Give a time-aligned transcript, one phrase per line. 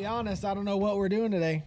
[0.00, 1.62] be honest, I don't know what we're doing today.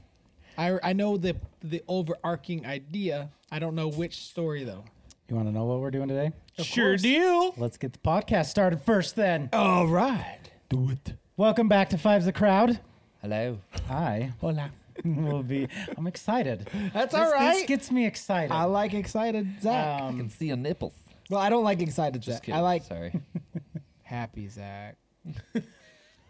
[0.58, 3.30] I, I know the the overarching idea.
[3.52, 4.84] I don't know which story though.
[5.30, 6.32] You want to know what we're doing today?
[6.60, 7.02] Sure course.
[7.04, 7.54] do.
[7.58, 9.50] Let's get the podcast started first then.
[9.54, 10.40] All right.
[10.70, 11.14] Do it.
[11.38, 12.80] Welcome back to Five's the Crowd.
[13.22, 13.60] Hello.
[13.88, 14.34] Hi.
[14.42, 14.72] Hola.
[15.06, 16.68] will be I'm excited.
[16.92, 17.68] That's This- all This right.
[17.68, 18.52] gets me excited.
[18.52, 20.02] I like excited Zach.
[20.02, 20.94] I can Um, see your nipples.
[21.30, 22.44] well, I don't like excited Just Zach.
[22.46, 22.58] kidding.
[22.58, 23.14] I like Sorry.
[24.02, 24.98] happy Zach.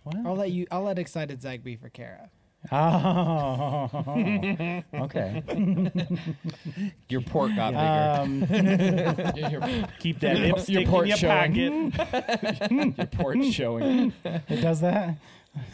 [0.04, 0.16] what?
[0.26, 0.68] I'll let you.
[0.72, 2.30] I'll let excited Zach be for Kara.
[2.72, 3.90] Oh,
[4.94, 5.44] okay.
[7.10, 9.62] Your port got bigger.
[9.62, 11.92] Um, Keep that lipstick in port your showing.
[11.92, 12.72] pocket.
[12.98, 14.14] Your port's showing.
[14.24, 15.18] it does that.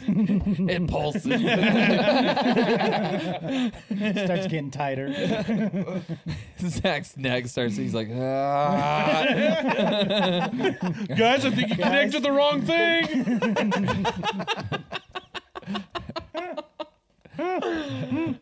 [0.06, 1.22] It pulses.
[4.24, 6.02] Starts getting tighter.
[6.60, 7.76] Zach's neck starts.
[7.76, 9.24] He's like, ah.
[11.16, 14.06] Guys, I think you connected the wrong thing.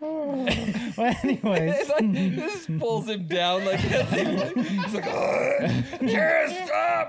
[0.00, 4.10] well, anyways, like, this pulls him down like this.
[4.68, 7.08] He's like, "Ah, Kara, stop!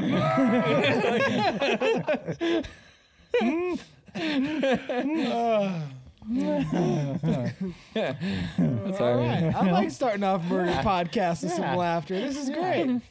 [7.94, 9.54] That's all right.
[9.56, 11.58] I like starting off murder podcasts with Yeah.
[11.58, 12.20] some laughter.
[12.20, 13.02] This is great.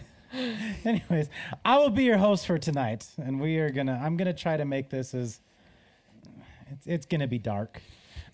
[0.84, 1.28] anyways,
[1.64, 4.00] I will be your host for tonight, and we are gonna.
[4.02, 5.40] I'm gonna try to make this as.
[6.70, 7.82] It's it's gonna be dark,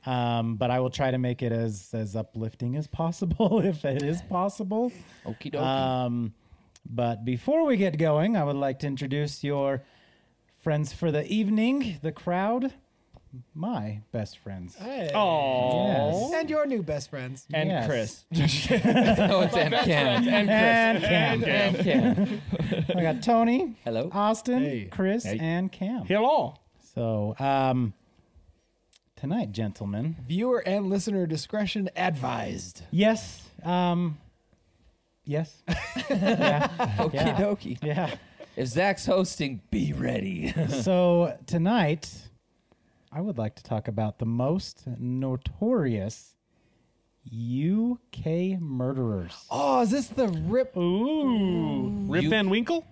[0.04, 4.02] um, but I will try to make it as as uplifting as possible, if it
[4.02, 4.92] is possible.
[5.24, 5.60] Okie dokie.
[5.60, 6.34] Um,
[6.88, 9.82] but before we get going, I would like to introduce your
[10.58, 12.74] friends for the evening, the crowd,
[13.54, 14.74] my best friends.
[14.76, 15.10] Hey.
[15.14, 16.32] Oh.
[16.34, 17.46] And your new best friends.
[17.52, 17.86] And Yes.
[17.86, 18.24] Chris.
[18.32, 20.28] oh, it's and Cam.
[20.28, 21.10] And Chris.
[21.10, 22.14] And Cam.
[22.16, 22.40] And
[22.88, 22.98] Cam.
[22.98, 24.08] I got Tony, Hello.
[24.12, 24.88] Austin, Hey.
[24.90, 25.38] Chris, Hey.
[25.40, 26.04] and Cam.
[26.06, 26.54] Hello.
[26.94, 27.92] So, um,
[29.16, 32.82] tonight, gentlemen, Viewer and listener discretion advised.
[32.90, 34.18] yes, um,
[35.24, 35.62] yes,
[36.10, 36.68] yeah,
[36.98, 37.36] Okie Yeah.
[37.36, 37.78] dokie.
[37.82, 38.14] yeah.
[38.56, 40.54] If Zach's hosting, be ready.
[40.82, 42.10] so tonight,
[43.12, 46.34] I would like to talk about the most notorious
[47.26, 49.46] UK murderers.
[49.50, 50.76] Oh, is this the Rip?
[50.76, 51.24] Ooh.
[51.24, 52.10] Mm.
[52.10, 52.84] Rip You- Van Winkle?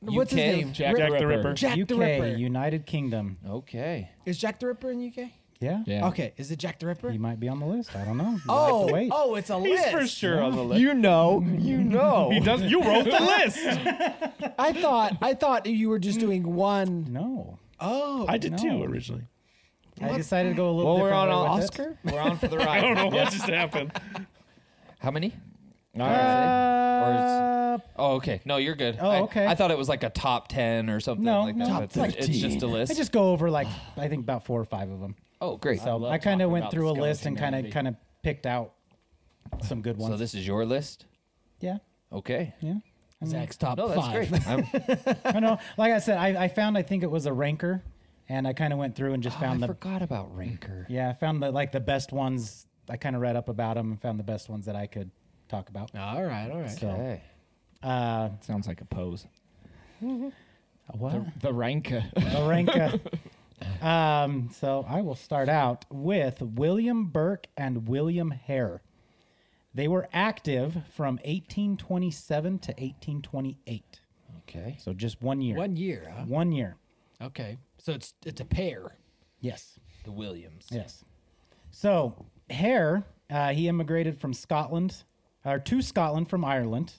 [0.00, 0.72] What's his name?
[0.72, 1.54] Jack, Rip- Jack the Ripper.
[1.54, 2.26] Jack UK, the Ripper.
[2.38, 3.36] United Kingdom.
[3.48, 4.10] okay.
[4.24, 5.30] Is Jack the Ripper in UK?
[5.60, 6.06] Yeah, Yeah.
[6.06, 7.10] Okay, is it Jack the Ripper?
[7.10, 7.96] he might be on the list.
[7.96, 8.30] I don't know.
[8.30, 9.10] You'll oh, have to oh, wait.
[9.12, 9.90] oh, it's a He's list.
[9.90, 10.80] for sure on the list.
[10.80, 12.30] You know, you know.
[12.30, 12.62] He does.
[12.62, 13.58] You wrote the list.
[14.58, 17.12] I thought, I thought you were just doing one.
[17.12, 18.58] No, Oh, I did No.
[18.58, 19.24] too originally.
[20.02, 20.94] I decided to go a little.
[20.94, 21.64] Well, we're different on way a with it.
[21.64, 21.98] Oscar.
[22.04, 22.68] We're on for the ride.
[22.68, 23.10] I don't ride.
[23.10, 23.92] know what just happened.
[24.98, 25.34] How many?
[25.98, 26.14] All right.
[26.14, 28.40] Uh, Oh, okay.
[28.44, 28.98] No, you're good.
[29.00, 29.46] Oh, I- okay.
[29.46, 31.66] I, thought it was like a top 10 or something No, like no.
[31.66, 31.70] that.
[31.70, 32.50] Top but it's- it's 15.
[32.50, 32.90] just a list.
[32.92, 35.14] I just go over like I think about four or five of them.
[35.40, 35.80] oh, great.
[35.80, 37.60] So love I kind of talking went about through a the list and kind of
[37.60, 38.72] skeleton kind of picked out
[39.62, 40.12] some good ones.
[40.12, 41.06] So this is your list?
[41.60, 41.78] yeah,
[42.12, 42.54] Okay.
[42.60, 42.70] yeah.
[43.20, 44.28] I mean, Zach's top No, that's five.
[44.30, 44.48] great.
[44.48, 45.58] I'm, I know.
[45.76, 47.82] Like I said, I, I found I think it was a ranker,
[48.28, 50.86] and I kind of went through and just oh, found I the forgot about Ranker.
[50.88, 52.66] yeah, I found the like the best ones.
[52.88, 55.10] I kind of read up about them and found the best ones that I could
[55.48, 55.90] talk about.
[55.96, 56.70] All right, all right.
[56.70, 57.22] So, Okay.
[57.82, 59.26] uh, Sounds like a pose.
[60.00, 61.12] what?
[61.12, 62.04] The, the ranka.
[62.16, 62.98] a ranker.
[63.82, 68.82] um, so I will start out with William Burke and William Hare.
[69.74, 74.00] They were active from 1827 to 1828.
[74.48, 74.76] Okay.
[74.80, 75.56] So just one year.
[75.56, 76.24] One year, huh?
[76.26, 76.76] One year.
[77.20, 78.96] Okay, so it's it's a pair.
[79.40, 79.78] Yes.
[80.04, 80.66] The Williams.
[80.70, 81.04] Yes.
[81.70, 85.04] So Hare, uh, he immigrated from Scotland,
[85.44, 86.94] or to Scotland from Ireland,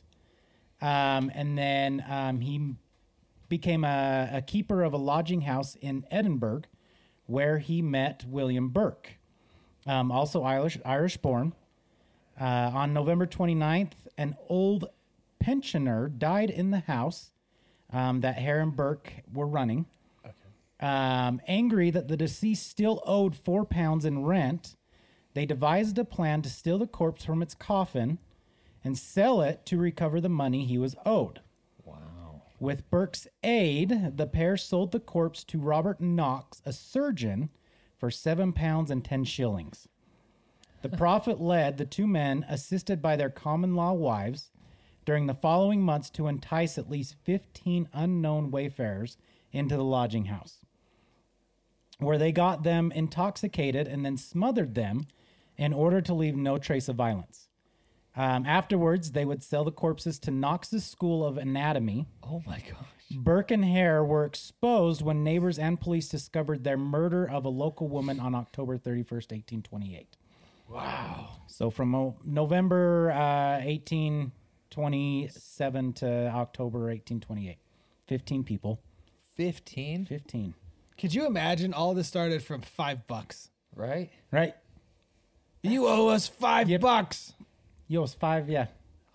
[0.81, 2.75] um, and then um, he
[3.49, 6.61] became a, a keeper of a lodging house in Edinburgh,
[7.25, 9.17] where he met William Burke,
[9.85, 11.53] um, also Irish Irish born.
[12.39, 14.85] Uh, on November 29th, an old
[15.39, 17.31] pensioner died in the house
[17.91, 19.87] um, that Hare and Burke were running.
[20.79, 24.75] Um, angry that the deceased still owed four pounds in rent,
[25.33, 28.19] they devised a plan to steal the corpse from its coffin
[28.83, 31.41] and sell it to recover the money he was owed.
[31.83, 32.43] Wow.
[32.59, 37.49] With Burke's aid, the pair sold the corpse to Robert Knox, a surgeon,
[37.97, 39.87] for seven pounds and ten shillings.
[40.81, 44.51] The profit led the two men, assisted by their common law wives,
[45.05, 49.17] during the following months to entice at least 15 unknown wayfarers
[49.51, 50.65] into the lodging house,
[51.99, 55.05] where they got them intoxicated and then smothered them
[55.57, 57.47] in order to leave no trace of violence.
[58.15, 62.87] Um, afterwards, they would sell the corpses to Knox's School of Anatomy, Oh my gosh.
[63.11, 67.87] Burke and Hare were exposed when neighbors and police discovered their murder of a local
[67.87, 70.17] woman on October 31st, 1828.
[70.67, 71.29] Wow.
[71.47, 77.57] So from uh, November uh, 1827 to October 1828.
[78.07, 78.79] 15 people.
[79.35, 80.53] 15, 15.
[80.99, 83.49] Could you imagine all this started from five bucks?
[83.75, 84.09] right?
[84.31, 84.53] Right?
[85.63, 86.81] You owe us five Yep.
[86.81, 87.33] bucks.
[87.87, 88.49] Yo, it's five.
[88.49, 88.67] Yeah.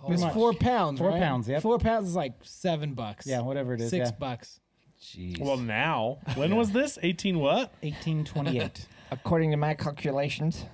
[0.02, 0.34] It was much.
[0.34, 0.98] four pounds.
[0.98, 1.20] Four right?
[1.20, 1.62] pounds, yep.
[1.62, 3.26] Four pounds is like seven bucks.
[3.26, 3.90] Yeah, whatever it is.
[3.90, 4.16] Six yeah.
[4.18, 4.60] bucks.
[5.00, 5.38] Jeez.
[5.38, 6.98] Well, now when was this?
[7.02, 7.72] 18 what?
[7.82, 8.86] 1828.
[9.10, 10.64] According to my calculations,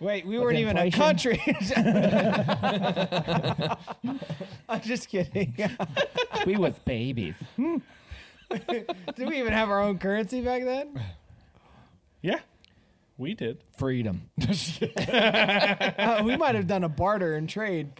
[0.00, 1.40] Wait, we weren't even a country.
[4.68, 5.54] I'm just kidding.
[6.46, 7.34] we was babies.
[9.16, 11.00] Did we even have our own currency back then?
[12.22, 12.40] Yeah,
[13.18, 13.62] we did.
[13.76, 14.30] Freedom.
[15.06, 17.90] Uh, we might have done a barter and trade.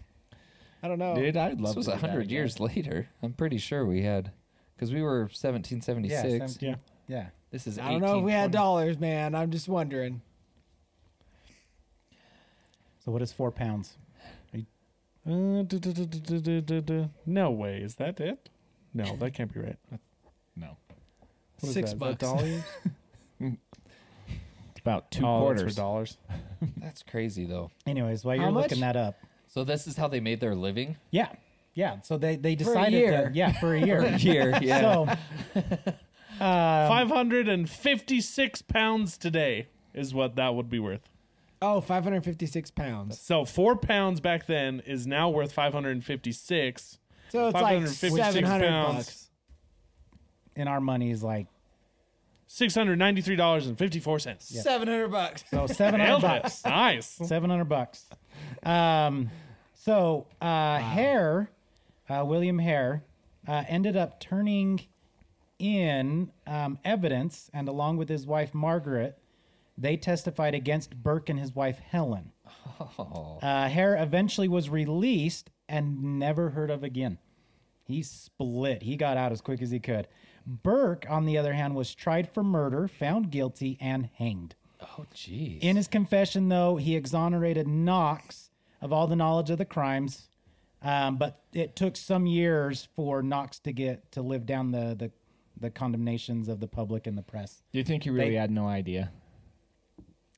[0.82, 1.14] I don't know.
[1.14, 2.30] Dude, I'd this love was to a do that hundred again.
[2.34, 3.08] years later.
[3.22, 4.30] I'm pretty sure we had,
[4.76, 6.12] because we were 1776.
[6.12, 6.38] yeah.
[6.46, 6.76] 17 Yeah.
[7.06, 7.26] Yeah.
[7.50, 8.52] This is I don't know if we had 1820.
[8.52, 9.34] dollars, man.
[9.34, 10.20] I'm just wondering.
[13.04, 13.96] So what is four pounds?
[15.26, 17.04] Uh, duh, duh, duh, duh, duh, duh, duh.
[17.24, 17.78] No way.
[17.78, 18.50] Is that it?
[18.92, 19.78] No, that can't be right.
[20.56, 20.76] No.
[21.60, 21.84] What is Six that?
[21.84, 22.20] Is that bucks.
[22.20, 22.62] dollars?
[24.70, 25.74] It's about two oh, that's quarters.
[25.74, 26.16] for dollars.
[26.78, 27.70] That's crazy though.
[27.86, 28.62] Anyways, while How you're much?
[28.64, 29.16] looking that up.
[29.48, 30.96] So this is how they made their living.
[31.10, 31.28] Yeah.
[31.74, 32.00] Yeah.
[32.02, 33.28] So they, they a decided year.
[33.28, 34.02] to yeah, for a year.
[34.18, 34.80] Here, yeah.
[34.80, 35.06] So
[36.40, 41.08] uh, 556 pounds today is what that would be worth.
[41.62, 43.20] Oh, 556 pounds.
[43.20, 46.98] So four pounds back then is now worth 556.
[47.30, 48.96] So it's like 556 700 pounds.
[48.96, 49.23] bucks.
[50.56, 51.46] In our money is like
[52.48, 54.42] $693.54.
[54.42, 55.44] 700 bucks.
[55.50, 56.64] so seven hundred bucks.
[56.64, 57.06] Nice.
[57.08, 58.06] Seven hundred bucks.
[58.62, 59.30] Um,
[59.74, 61.50] so uh, Hare,
[62.08, 63.02] uh, William Hare,
[63.46, 64.80] uh, ended up turning
[65.58, 69.18] in um, evidence, and along with his wife Margaret,
[69.76, 72.32] they testified against Burke and his wife Helen.
[72.98, 77.18] Uh, Hare eventually was released and never heard of again.
[77.86, 78.82] He split.
[78.82, 80.08] He got out as quick as he could.
[80.46, 84.54] Burke, on the other hand, was tried for murder, found guilty, and hanged.
[84.80, 85.60] Oh, jeez.
[85.60, 88.50] In his confession, though, he exonerated Knox
[88.82, 90.28] of all the knowledge of the crimes,
[90.82, 95.10] um, but it took some years for Knox to get to live down the the,
[95.58, 97.62] the condemnations of the public and the press.
[97.72, 99.10] Do you think he really They- had no idea?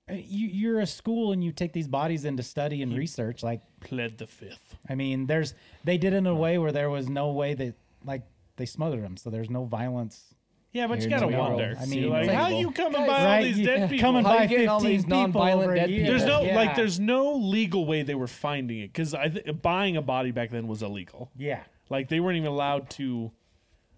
[0.08, 3.42] Uh, You, you're a school and you take these bodies into study and research.
[3.42, 4.76] Like, Pled the fifth.
[4.88, 7.74] I mean, there's they did it in a way where there was no way that
[8.04, 8.22] like
[8.56, 10.34] they smothered them, so there's no violence.
[10.72, 11.54] Yeah, but you gotta the world.
[11.54, 11.74] wonder.
[11.78, 13.58] I I mean, mean, like, like, how well, you coming guys, by all right, these
[13.58, 14.02] you- dead people?
[14.06, 16.06] coming How by you getting all 15 these people non-violent over a dead people?
[16.06, 16.54] There's no Yeah.
[16.56, 20.32] like, there's no legal way they were finding it because I th- buying a body
[20.32, 21.30] back then was illegal.
[21.36, 21.62] yeah.
[21.88, 23.30] Like they weren't even allowed to.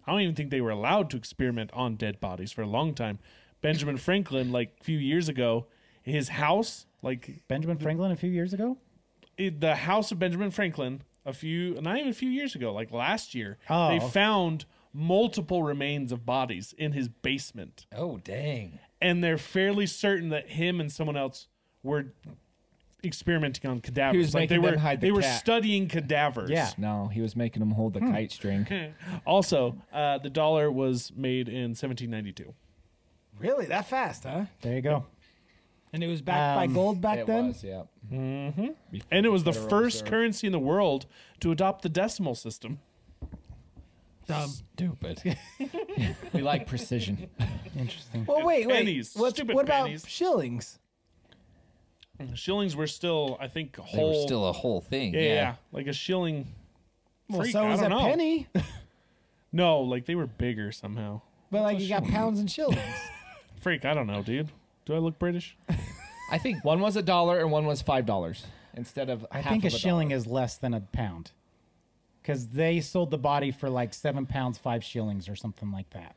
[0.07, 2.93] I don't even think they were allowed to experiment on dead bodies for a long
[2.93, 3.19] time.
[3.61, 5.65] Benjamin Franklin, like a few years ago,
[6.03, 8.77] his house, like Benjamin Franklin a few years ago.
[9.37, 12.91] it, the house of Benjamin Franklin, a few, not even a few years ago, like
[12.91, 13.89] last year, Oh.
[13.89, 18.79] they found multiple remains of bodies in his basement, oh, dang.
[19.01, 21.47] and they're fairly certain that him and someone else
[21.83, 22.07] were
[23.03, 24.13] experimenting on cadavers.
[24.13, 25.39] He was like they making them were, hide the they were cat.
[25.39, 26.49] studying cadavers.
[26.49, 26.69] Yeah.
[26.77, 28.67] No, he was making them hold the kite string.
[29.25, 32.53] Also, uh, the dollar was made in 1792.
[33.39, 33.67] Really?
[33.67, 34.45] That fast, huh?
[34.61, 35.05] There you go.
[35.91, 37.47] And it was backed by Um, gold back it then?
[37.47, 37.83] was, yeah.
[38.11, 40.07] And it was the Federal first Reserve.
[40.09, 41.05] currency in the world
[41.39, 42.79] to adopt the decimal system.
[44.27, 44.49] Dumb.
[44.49, 45.37] Stupid.
[46.33, 47.27] We like precision.
[47.77, 48.25] Interesting.
[48.25, 48.75] Well, wait, wait.
[48.77, 49.13] Pennies.
[49.15, 50.05] What's, Stupid what about pennies.
[50.07, 50.79] shillings?
[52.35, 55.13] Shillings were still, I think, a they were still a whole thing.
[55.13, 55.33] yeah, Yeah.
[55.33, 56.47] yeah, like a shilling.
[57.29, 58.05] Well, Freak, so I was a don't know.
[58.09, 58.47] penny,
[59.51, 61.21] No, like they were bigger somehow.
[61.49, 62.79] but like you got pounds and shillings.
[63.61, 64.49] Freak, I don't know, dude.
[64.89, 65.55] Do I look British?
[66.31, 69.23] I think one was a dollar and one was five dollars instead of.
[69.31, 70.17] I half think a of shilling dollar.
[70.17, 71.29] is less than a pound.
[72.23, 76.15] Because they sold the body for like seven pounds, five shillings, or something like that.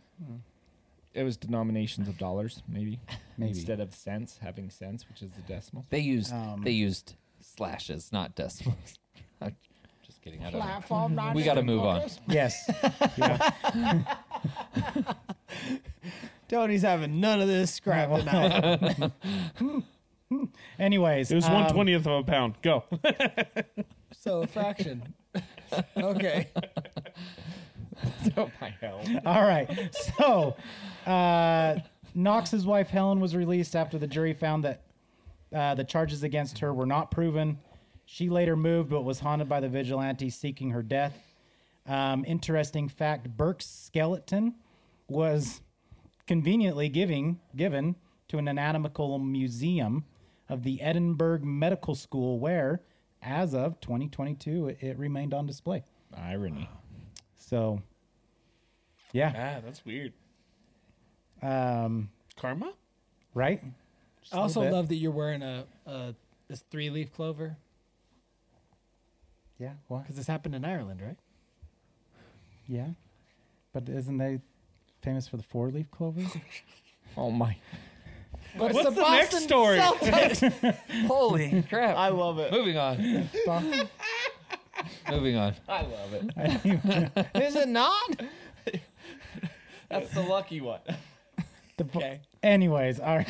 [1.13, 2.99] It was denominations of dollars, maybe.
[3.37, 3.51] Maybe.
[3.51, 5.85] Instead of cents, having cents, which is the decimal.
[5.91, 8.99] They used Um, they used slashes, not decimals.
[9.43, 9.55] I'm
[10.07, 10.45] Just kidding.
[10.45, 10.61] I don't
[10.91, 11.33] know.
[11.35, 12.09] We got to move on.
[12.29, 12.71] Yes.
[16.53, 19.11] Tony's having none of this scrap tonight.
[20.79, 22.57] Anyways, It was um, one twentieth of a pound.
[22.61, 22.85] Go.
[24.13, 25.15] so a fraction.
[25.97, 26.49] okay.
[28.37, 29.03] oh my hell.
[29.25, 29.67] All right.
[30.19, 30.55] So,
[31.07, 31.77] uh,
[32.15, 34.83] Knox's wife Helen was released after the jury found that
[35.55, 37.59] uh, the charges against her were not proven.
[38.05, 41.17] She later moved, but was haunted by the vigilantes seeking her death.
[41.87, 44.57] Um, interesting fact: Burke's skeleton
[45.09, 45.63] was
[46.27, 47.97] conveniently giving given
[48.29, 50.05] to an anatomical museum
[50.49, 52.81] of the Edinburgh Medical School, where,
[53.23, 55.83] as of 2022, it, it remained on display.
[56.17, 56.69] Irony.
[57.37, 57.81] So,
[59.13, 60.13] yeah, Ah, that's weird.
[61.43, 62.73] um, Karma?
[63.35, 63.63] right.
[64.23, 64.73] Just I a also bit.
[64.73, 66.15] love that you're wearing a, a
[66.49, 67.57] this three leaf clover
[69.59, 70.03] Yeah, what?
[70.03, 71.17] because this happened in Ireland, right?
[72.69, 72.89] Yeah,
[73.73, 74.41] but isn't they
[75.03, 76.23] famous for the four leaf clover?
[77.15, 77.55] Oh my.
[78.57, 79.79] But What's the, next story?
[81.07, 81.95] Holy crap!
[81.95, 82.51] I love it.
[82.51, 83.29] Moving on.
[85.11, 85.55] Moving on.
[85.69, 87.31] I love it.
[87.35, 88.23] Is it not?
[89.91, 90.81] That's the lucky one.
[91.77, 92.21] The po- Okay.
[92.43, 93.29] Anyways, all right.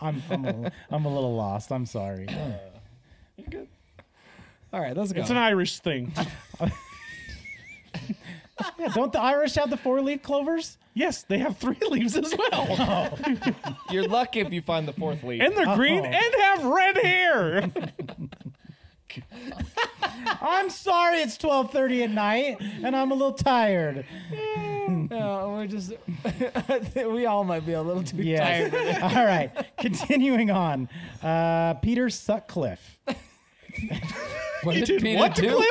[0.00, 1.70] I'm I'm a, I'm a little lost.
[1.70, 2.26] I'm sorry.
[2.28, 3.58] Uh,
[4.72, 5.20] all right, let's go.
[5.20, 6.12] It's an Irish thing.
[8.78, 10.76] Yeah, don't the Irish have the four leaf clovers?
[10.94, 13.16] yes, they have three leaves as well.
[13.90, 15.40] You're lucky if you find the fourth leaf.
[15.42, 17.70] and they're green and have red hair.
[20.40, 21.18] I'm sorry.
[21.18, 24.04] It's 12:30 at night, and I'm a little tired.
[24.88, 25.92] No, we're just
[26.94, 28.70] we all might be a little too Yes.
[28.70, 29.02] tired.
[29.02, 29.50] all right.
[29.78, 30.88] Continuing on.
[31.22, 32.98] Uh, Peter Sutcliffe.
[34.62, 35.64] What You did Peter what to do?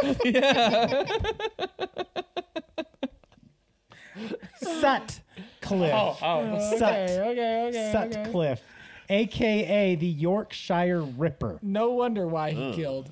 [4.61, 5.93] Sutcliffe.
[5.93, 6.77] oh, oh.
[6.77, 6.81] Sut.
[6.81, 7.67] Okay, okay, okay.
[7.69, 7.91] okay.
[7.91, 8.61] Sutcliffe,
[9.09, 11.59] aka the Yorkshire Ripper.
[11.61, 13.11] No wonder why he killed.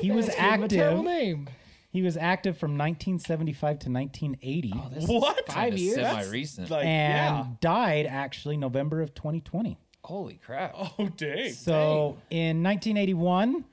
[0.00, 1.22] He was Let's give him a terrible active.
[1.22, 1.48] name.
[1.92, 4.70] He was active from 1975 to 1980,
[5.12, 5.46] What?
[5.52, 5.96] Five years.
[5.96, 6.70] Semi recent.
[6.70, 7.46] Like, and yeah.
[7.60, 9.76] died actually November of 2020.
[10.04, 10.74] Holy crap!
[10.98, 11.52] Oh, dang.
[11.52, 13.64] So in 1981,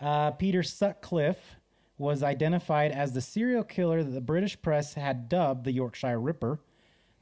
[0.00, 1.56] uh, Peter Sutcliffe
[1.96, 6.60] was identified as the serial killer that the British press had dubbed the Yorkshire Ripper.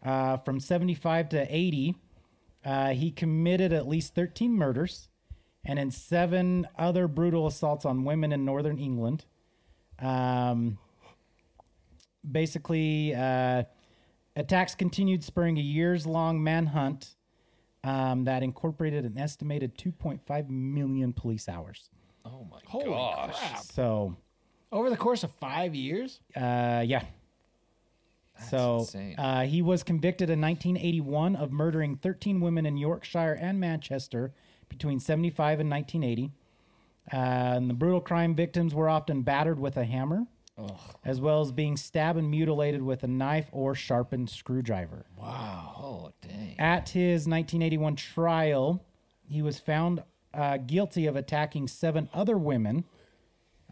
[0.02, 1.94] Uh, from 75 to 80,
[2.64, 5.08] uh, he committed at least 13 murders
[5.64, 9.24] and in seven other brutal assaults on women in northern England.
[10.00, 10.78] Um,
[12.28, 13.64] basically, uh,
[14.34, 17.14] attacks continued, spurring a years long manhunt
[17.84, 21.90] um, that incorporated an estimated 2.5 million police hours.
[22.24, 23.36] Oh my Holy gosh!
[23.38, 23.58] crap!
[23.58, 24.16] So,
[24.72, 26.18] Over the course of five years.
[26.34, 27.04] uh, yeah.
[28.48, 29.16] so, insane.
[29.18, 34.32] uh, he was convicted in 1981 of murdering 13 women in Yorkshire and Manchester
[34.70, 36.32] between 75 and 1980.
[37.12, 37.16] Uh,
[37.56, 40.26] and the brutal crime victims were often battered with a hammer,
[41.04, 45.04] as well as being stabbed and mutilated with a knife or sharpened screwdriver.
[45.18, 45.74] Wow.
[45.76, 46.54] Oh dang!
[46.60, 48.84] At his 1981 trial,
[49.28, 52.84] he was found uh, guilty of attacking seven other women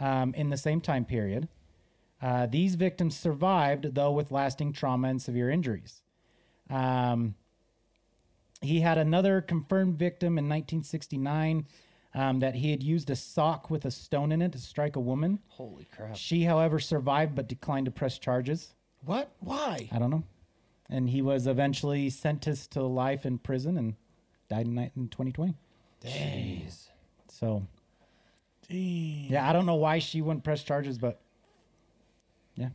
[0.01, 1.49] um, in the same time period.
[2.23, 6.03] Uh, these victims survived, though, with lasting trauma and severe injuries.
[6.69, 7.35] Um,
[8.61, 11.67] he had another confirmed victim in 1969
[12.15, 15.01] um, that he had used a sock with a stone in it to strike a
[15.01, 15.39] woman.
[15.49, 16.17] Holy crap!
[16.17, 18.75] She, however, survived but declined to press charges.
[19.05, 19.31] What?
[19.41, 19.89] Why?
[19.93, 20.25] I don't know.
[20.91, 23.95] And he was eventually sentenced to life in prison and
[24.49, 25.55] died in, ni- in 2020.
[26.05, 26.89] Jeez.
[27.29, 27.65] So,
[28.71, 29.27] Dang.
[29.29, 31.21] yeah, I don't know why she wouldn't press charges, but
[32.55, 32.69] yeah.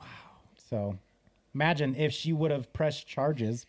[0.00, 0.06] Wow.
[0.68, 0.98] So,
[1.54, 3.66] imagine if she would have pressed charges.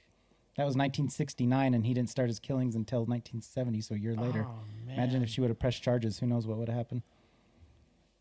[0.57, 4.45] That was 1969, and he didn't start his killings until 1970, so a year later.
[4.47, 4.59] Oh,
[4.93, 6.19] Imagine if she would have pressed charges.
[6.19, 7.03] Who knows what would have happened?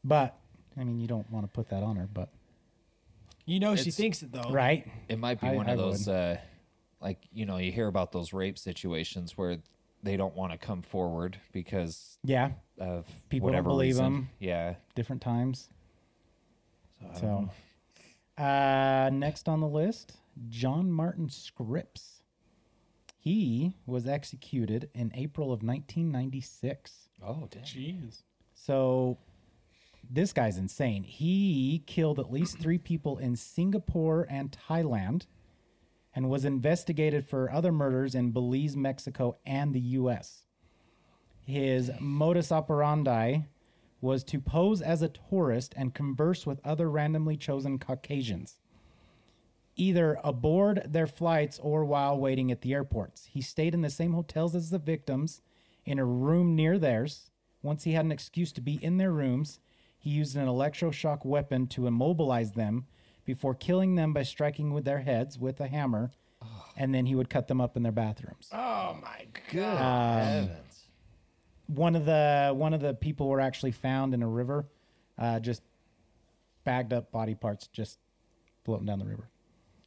[0.05, 0.37] But,
[0.79, 2.29] I mean, you don't want to put that on her, but.
[3.47, 4.49] You know she It's- thinks it though.
[4.51, 4.87] Right?
[5.09, 6.39] It might be I- one I of those, uh,
[7.01, 9.59] like you know, you hear about those rape situations where
[10.03, 12.53] they don't want to come forward because Yeah.
[12.79, 14.05] of People don't whatever believe reason.
[14.07, 14.29] 'em.
[14.39, 14.77] Yeah.
[14.95, 15.69] Different times.
[17.15, 17.49] So,
[18.39, 22.23] So, uh, next on the list, John Martin Scripps.
[23.19, 27.09] He was executed in April of 1996.
[27.23, 27.63] oh dang.
[27.65, 28.23] Jeez.
[28.55, 29.19] So,
[30.09, 31.05] this guy's insane.
[31.05, 35.27] He killed at least three people in Singapore and Thailand
[36.15, 40.43] and was investigated for other murders in Belize, Mexico, and the U.S.
[41.47, 43.43] His modus operandi
[44.01, 48.59] was to pose as a tourist and converse with other randomly chosen Caucasians,
[49.77, 53.27] either aboard their flights or while waiting at the airports.
[53.27, 55.43] He stayed in the same hotels as the victims
[55.85, 57.31] in a room near theirs.
[57.63, 59.61] Once he had an excuse to be in their rooms,
[59.99, 62.87] he used an electroshock weapon to immobilize them
[63.35, 66.11] before killing them by striking with their heads with a hammer,
[66.77, 68.49] and then he would cut them up in their bathrooms.
[68.53, 69.77] Oh my god.
[69.81, 70.89] Um, Heavens.
[71.69, 74.67] one of the one of the people were actually found in a river,
[75.17, 75.63] uh, just
[76.65, 77.99] bagged up body parts just
[78.65, 79.29] floating down the river.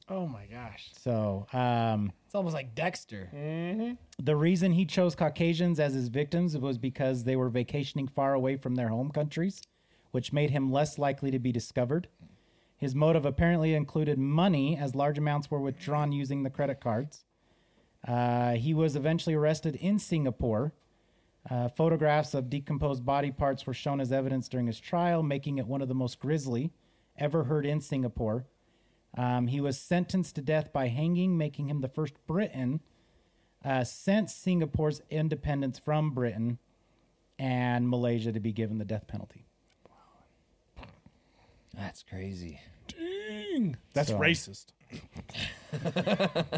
[0.10, 0.92] Oh my gosh.
[1.00, 3.30] So um, It's almost like Dexter.
[4.22, 8.58] the reason he chose Caucasians as his victims was because they were vacationing far away
[8.58, 9.62] from their home countries,
[10.12, 12.08] which made him less likely to be discovered.
[12.84, 17.24] His motive apparently included money, as large amounts were withdrawn using the credit cards.
[18.06, 20.74] Uh, he was eventually arrested in Singapore.
[21.50, 25.66] Uh, photographs of decomposed body parts were shown as evidence during his trial, making it
[25.66, 26.74] one of the most grisly
[27.18, 28.48] ever heard in Singapore.
[29.18, 32.82] Um, he was sentenced to death by hanging, making him the first Briton
[33.64, 36.58] uh, since Singapore's independence from Britain
[37.40, 39.46] and Malaysia to be given the death penalty.
[39.88, 40.84] Wow.
[41.74, 42.60] That's crazy.
[42.88, 43.78] Dang.
[43.94, 44.68] That's So- racist.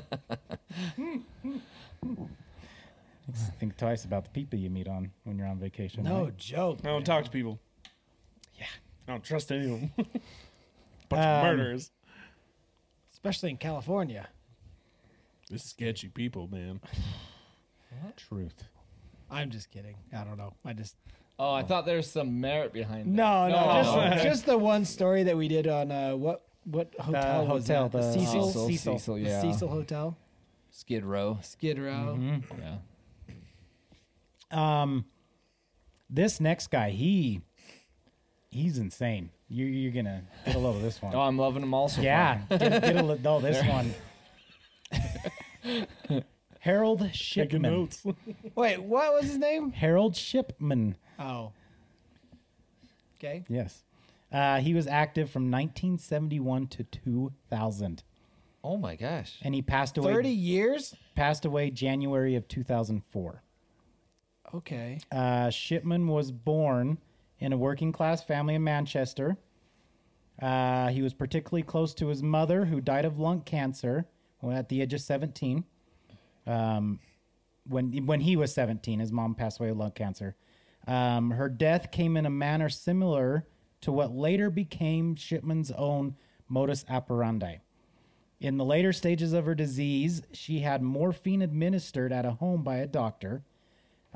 [3.59, 6.03] Think twice about the people you meet on when you're on vacation.
[6.03, 6.37] No right?
[6.37, 6.79] joke.
[6.83, 7.59] I don't talk to people.
[8.55, 8.65] Yeah.
[9.07, 9.91] I don't trust any of them.
[11.09, 11.91] Bunch of Um, murderers.
[13.13, 14.27] Especially in California.
[15.49, 16.79] This is sketchy people, man.
[18.17, 18.63] Truth.
[19.31, 19.95] I'm just kidding.
[20.13, 20.53] I don't know.
[20.63, 20.95] I just
[21.37, 23.11] Oh, I thought there was some merit behind that.
[23.11, 23.83] no, no, No.
[23.83, 24.23] just, Okay.
[24.23, 27.97] just the one story that we did on uh, what what hotel was hotel, that?
[28.01, 28.99] the Cecil, Cecil, Cecil.
[28.99, 29.41] Cecil, The.
[29.41, 30.17] Cecil Hotel,
[30.71, 31.37] Skid Row.
[31.41, 32.17] Skid Row.
[34.51, 34.81] Yeah.
[34.81, 35.05] Um,
[36.09, 37.41] this next guy, he
[38.49, 39.29] he's insane.
[39.49, 41.13] You, you're gonna get a load of this one.
[41.15, 43.23] Oh, I'm loving them all so yeah, get, get a load.
[43.23, 43.93] No, this one.
[46.65, 47.61] Harold Taking Shipman.
[47.61, 48.03] notes.
[48.55, 49.71] Wait, what was his name?
[49.71, 50.95] Harold Shipman.
[51.19, 51.51] Oh.
[53.19, 53.43] Okay.
[53.47, 53.83] Yes.
[54.31, 58.03] Uh, he was active from 1971 to 2000,
[58.63, 59.37] Oh my gosh.
[59.43, 60.11] and he passed away.
[60.11, 60.95] Thirty years.
[61.13, 63.43] passed away January of 2004.
[64.55, 64.99] Okay.
[65.11, 66.97] Uh, Shipman was born
[67.39, 69.37] in a working class family in Manchester.
[70.41, 74.07] Uh, he was particularly close to his mother, who died of lung cancer
[74.43, 75.63] at the age of 17.
[76.47, 76.99] Um,
[77.67, 80.35] when when he was 17, his mom passed away of lung cancer.
[80.87, 83.47] Um, her death came in a manner similar
[83.81, 86.15] to what later became Shipman's own
[86.47, 87.57] modus operandi.
[88.39, 92.77] In the later stages of her disease, she had morphine administered at a home by
[92.77, 93.43] a doctor.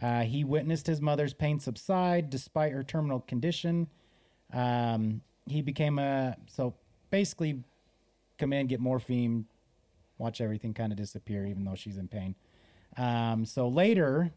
[0.01, 3.87] Uh, he witnessed his mother's pain subside despite her terminal condition.
[4.53, 6.75] Um, he became a so
[7.09, 7.63] basically
[8.37, 9.45] come in, get morphine,
[10.19, 12.35] watch everything kind of disappear, even though she's in pain.
[12.97, 14.31] Um, so later,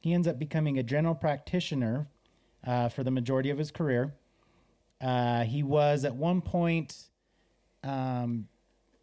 [0.00, 2.08] he ends up becoming a general practitioner
[2.66, 4.14] uh, for the majority of his career.
[5.00, 7.04] Uh, he was at one point
[7.84, 8.48] um,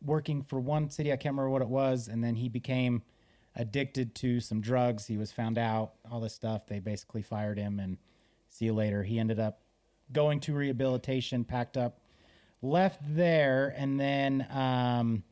[0.03, 3.01] working for one city, I can't remember what it was, and then he became
[3.55, 5.07] addicted to some drugs.
[5.07, 6.67] He was found out, all this stuff.
[6.67, 7.97] They basically fired him, and
[8.49, 9.03] see you later.
[9.03, 9.61] He ended up
[10.11, 11.99] going to rehabilitation, packed up,
[12.61, 15.23] left there, and then um,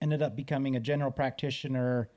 [0.00, 2.08] ended up becoming a general practitioner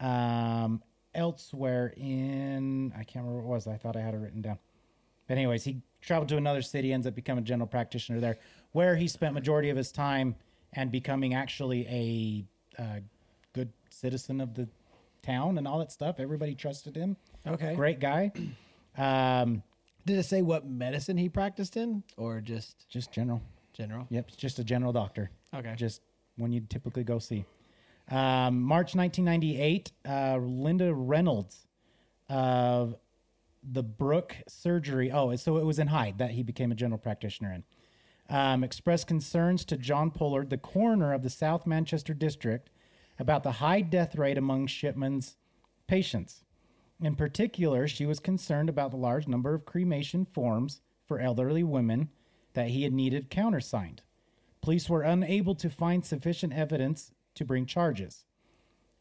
[0.00, 0.82] um,
[1.14, 3.66] elsewhere in, I can't remember what it was.
[3.66, 4.58] I thought I had it written down.
[5.26, 8.38] But anyways, he traveled to another city, ends up becoming a general practitioner there,
[8.72, 10.36] where he spent majority of his time
[10.72, 11.86] and becoming actually
[12.78, 13.00] a uh,
[13.52, 14.68] good citizen of the
[15.22, 16.16] town and all that stuff.
[16.18, 17.16] Everybody trusted him.
[17.46, 17.74] Okay.
[17.74, 18.32] Great guy.
[18.96, 19.62] Um,
[20.06, 23.40] Did it say what medicine he practiced in, or just just general.
[23.72, 24.08] general?
[24.10, 25.30] Yep, just a general doctor.
[25.54, 25.74] Okay.
[25.76, 26.02] Just
[26.38, 27.44] one you'd typically go see.
[28.10, 31.66] Um, March 1998, uh, Linda Reynolds
[32.28, 32.96] of
[33.62, 35.10] the Brooke Surgery.
[35.10, 37.64] Oh, so it was in Hyde that he became a general practitioner in.
[38.30, 42.70] Um, expressed concerns to John Pollard, the coroner of the South Manchester District,
[43.18, 45.36] about the high death rate among Shipman's
[45.86, 46.44] patients.
[47.00, 52.10] In particular, she was concerned about the large number of cremation forms for elderly women
[52.54, 54.02] that he had needed countersigned.
[54.68, 58.26] Police were unable to find sufficient evidence to bring charges.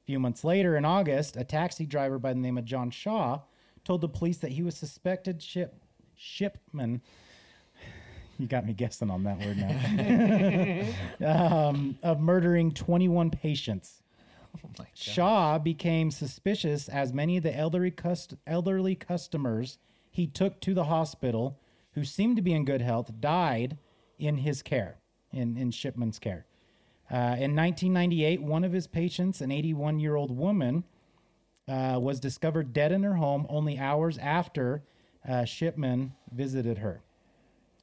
[0.01, 3.41] A few months later, in August, a taxi driver by the name of John Shaw
[3.83, 5.83] told the police that he was suspected ship
[6.15, 7.01] shipman.
[8.39, 9.57] You got me guessing on that word
[11.19, 11.67] now.
[11.67, 14.03] um, of murdering 21 patients.
[14.93, 20.85] Shaw became suspicious as many of the elderly, cust- elderly customers he took to the
[20.85, 21.59] hospital,
[21.91, 23.77] who seemed to be in good health, died
[24.17, 24.99] in his care,
[25.37, 26.45] in, in Shipman's care.
[27.09, 30.83] Uh, in 1998, one of his patients, an 81 year old woman,
[31.67, 34.83] uh, was discovered dead in her home only hours after
[35.27, 37.01] uh, Shipman visited her.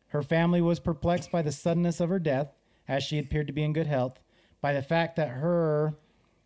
[0.08, 2.52] Her family was perplexed by the suddenness of her death,
[2.86, 4.20] as she appeared to be in good health,
[4.60, 5.94] by the fact that her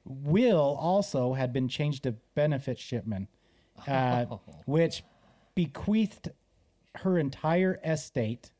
[0.04, 3.28] will also had been changed to benefit Shipman,
[3.86, 4.24] uh,
[4.66, 5.02] which
[5.54, 6.30] bequeathed
[6.96, 8.50] her entire estate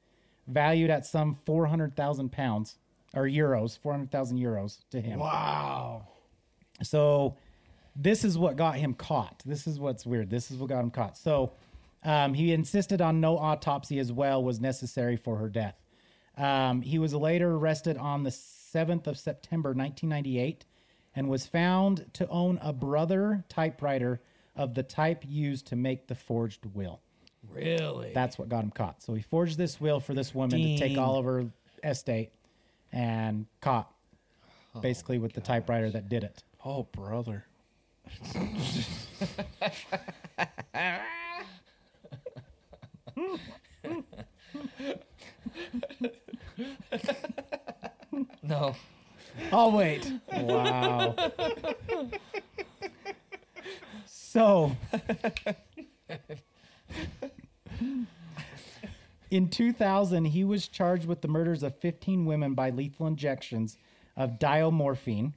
[0.49, 2.77] valued at some 400,000 pounds
[3.15, 5.19] or euros, 400,000 euros to him.
[5.19, 6.09] Wow.
[6.83, 7.37] So
[7.97, 9.43] this is what got him caught.
[9.45, 10.31] This is what's weird.
[10.31, 11.17] This is what got him caught.
[11.17, 11.53] So
[12.05, 15.75] um, he insisted on no autopsy as well was necessary for her death.
[16.37, 20.65] Um, he was later arrested on the 7th of September 1998
[21.17, 24.21] and was found to own a brother typewriter
[24.55, 27.01] of the type used to make the forged will.
[27.53, 28.13] Really?
[28.15, 29.03] That's what got him caught.
[29.03, 31.47] So he forged this will for this woman to take all of her
[31.85, 32.31] estate
[32.93, 33.93] and caught
[34.81, 36.43] basically with the typewriter that did it.
[36.65, 37.45] Oh, brother.
[48.43, 48.75] No.
[49.53, 50.11] I'll wait.
[50.33, 51.15] Wow.
[54.07, 54.77] so,
[59.31, 63.77] in 2000, he was charged with the murders of 15 women by lethal injections
[64.17, 65.33] of diamorphine,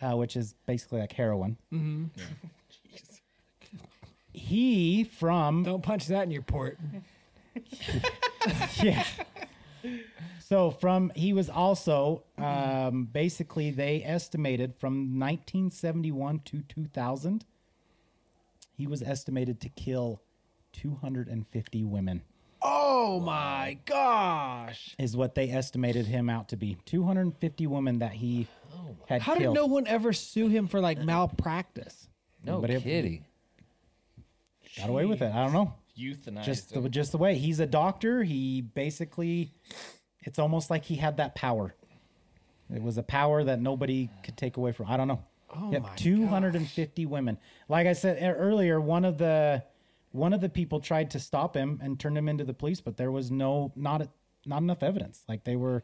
[0.00, 1.56] uh, which is basically like heroin.
[4.32, 6.78] He from Don't punch that in your port.
[8.82, 9.04] yeah.
[10.38, 17.44] So from he was also um, basically they estimated from 1971 to 2000
[18.76, 20.22] he was estimated to kill
[20.72, 22.22] 250 women
[22.70, 24.94] Oh my gosh.
[24.98, 29.34] is what they estimated him out to be 250 women that he oh had How
[29.34, 29.54] did killed.
[29.54, 32.08] no one ever sue him for like malpractice?
[32.44, 33.24] No But it- kidding.
[34.76, 36.44] got away with it I don't know Euthanized.
[36.44, 36.90] just the, him.
[36.90, 39.50] just the way he's a doctor he basically
[40.22, 41.74] it's almost like he had that power
[42.72, 45.22] it was a power that nobody could take away from i don't know
[45.56, 49.64] Oh Yep, my 250 women like i said e- earlier one of the
[50.12, 52.96] one of the people tried to stop him and turn him into the police but
[52.96, 54.08] there was no not
[54.46, 55.82] not enough evidence like they were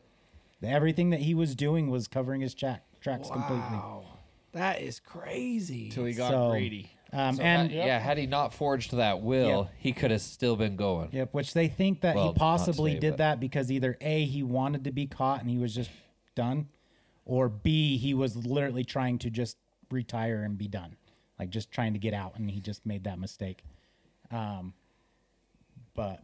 [0.62, 4.04] everything that he was doing was covering his track, tracks completely Wow.
[4.52, 5.90] That is crazy.
[5.90, 6.90] Till he got So- greedy.
[7.12, 10.54] um, So, and uh, yeah, had he not forged that will, he could have still
[10.56, 11.08] been going.
[11.12, 14.24] Yep, which they think that Well, he possibly today, did but- that because either A,
[14.24, 15.90] he wanted to be caught and he was just
[16.36, 16.68] done,
[17.26, 19.56] or B, he was literally trying to just
[19.90, 20.96] retire and be done.
[21.38, 23.64] Like just trying to get out and he just made that mistake.
[24.34, 24.72] Um,
[25.94, 26.22] but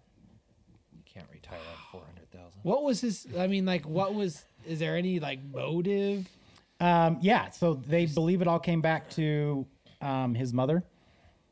[0.92, 2.60] You can't retire on four hundred thousand.
[2.62, 3.26] What was his?
[3.38, 4.44] I mean, like, what was?
[4.66, 6.28] Is there any like motive?
[6.80, 9.66] um, yeah, so they believe it all came back to
[10.00, 10.82] um, his mother,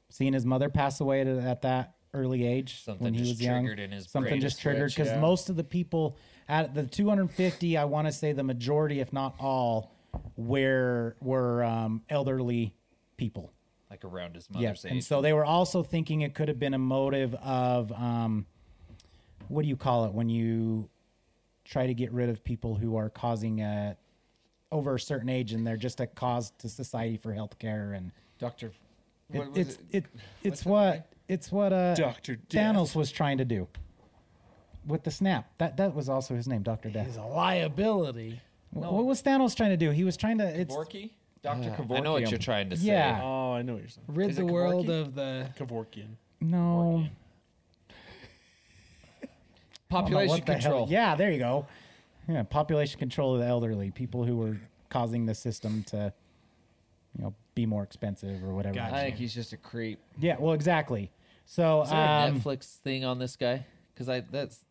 [0.09, 3.43] seeing his mother pass away at, at that early age Something when he just was
[3.43, 3.65] young.
[3.65, 5.21] triggered in his Something brain to just triggered switch, because yeah.
[5.21, 6.17] most of the people
[6.49, 9.93] at the 250, I want to say the majority, if not all,
[10.37, 12.75] were were um, elderly
[13.19, 13.53] people.
[13.91, 15.05] Like around his Yeah, mother's and age.
[15.05, 18.45] so they were also thinking it could have been a motive of um,
[19.49, 20.89] what do you call it when you
[21.65, 23.97] try to get rid of people who are causing a
[24.71, 28.73] over a certain age and they're just a cause to society for healthcare and Doctor.
[29.33, 29.81] it, it's it?
[29.93, 30.05] it
[30.43, 31.03] it's what name?
[31.29, 32.37] it's what uh Dr.
[32.51, 33.67] Thanos was trying to do
[34.87, 35.51] with the snap.
[35.57, 37.09] That that was also his name, Doctor Death.
[37.09, 38.41] Is a liability.
[38.73, 39.91] Wh- What was Thanos trying to do?
[39.91, 40.45] He was trying to.
[40.61, 41.11] It's Kevorkian?
[41.43, 41.71] Dr.
[41.71, 41.97] Uh, Kevorkian.
[41.97, 42.85] I know what you're trying to say.
[42.87, 43.21] Yeah.
[43.23, 44.05] Oh, I know what you're saying.
[44.09, 45.01] Rid Is the it world Kevorkian?
[45.01, 45.51] of the.
[45.59, 46.09] Kevorkian.
[46.41, 47.05] no
[49.21, 49.29] I don't know
[49.89, 50.87] Population what the hell- control.
[50.91, 51.67] Yeah, there you go.
[52.29, 54.59] Yeah, population control of the elderly, people who were
[54.91, 56.13] causing the system to,
[57.17, 58.75] you know, be more expensive or whatever.
[58.75, 58.95] Gotcha.
[58.97, 59.99] I think he's just a creep.
[60.19, 61.11] Yeah, well, exactly.
[61.47, 63.65] So, Is there a um, Netflix thing on this guy?
[63.95, 64.68] Because I that's wanna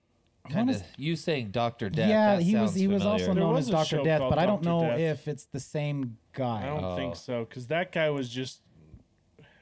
[0.49, 2.09] kind of you saying Doctor Death.
[2.09, 3.25] yeah, that he was sounds he was also.
[3.27, 4.69] There known was as a Doctor show Death, called but I don't Dr.
[4.69, 4.99] know Death.
[4.99, 6.63] if it's the same guy.
[6.63, 6.95] I don't Oh.
[6.95, 8.61] think so because that guy was just.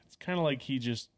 [0.06, 1.08] It's kind of like he just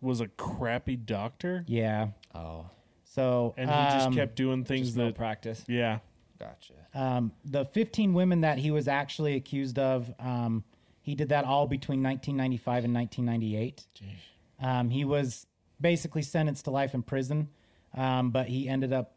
[0.00, 2.08] was a crappy doctor, Yeah.
[2.34, 2.66] Oh,
[3.04, 5.02] So and he just um, kept doing things Just that.
[5.04, 5.64] malpractice.
[5.68, 5.98] yeah,
[6.40, 6.74] gotcha.
[6.92, 10.64] um, the 15 women that he was actually accused of, um,
[11.02, 13.86] he did that all between 1995 and 1998.
[14.60, 15.46] Um, he was
[15.80, 17.48] basically sentenced to life in prison,
[17.94, 19.14] um, but he ended up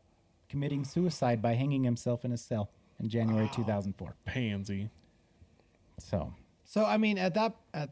[0.50, 4.16] committing suicide by hanging himself in a cell in January 2004.
[4.26, 4.90] pansy.
[6.00, 6.34] So,
[6.66, 7.90] So I mean, at that, at,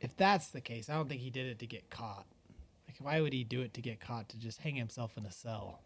[0.00, 2.26] if that's the case, I don't think he did it to get caught.
[2.88, 4.28] Like, why would he do it to get caught?
[4.30, 5.80] To just hang himself in a cell?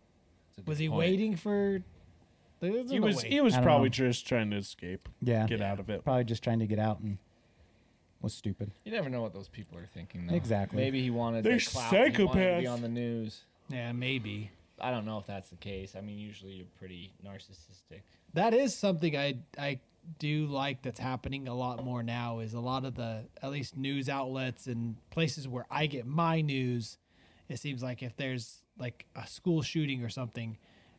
[0.56, 0.98] That's a good Was he point.
[0.98, 1.82] waiting for?
[2.60, 3.28] There's He no was way.
[3.28, 3.92] he was I don't probably know.
[3.92, 6.02] just trying to escape, yeah, get out of it.
[6.04, 7.18] probably just trying to get out and
[8.20, 8.72] was stupid.
[8.84, 10.26] You never know what those people are thinking.
[10.26, 10.34] Though.
[10.34, 10.76] Exactly.
[10.82, 11.92] Maybe he wanted They're the clout.
[11.92, 12.72] He wanted to be psychopaths.
[12.72, 13.44] on the news.
[13.68, 14.50] Yeah, maybe.
[14.80, 15.94] I don't know if that's the case.
[15.96, 18.02] I mean, usually you're pretty narcissistic.
[18.34, 19.80] That is something I I
[20.18, 23.76] do like that's happening a lot more now is a lot of the at least
[23.76, 26.96] news outlets and places where I get my news
[27.50, 30.56] it seems like if there's like a school shooting or something,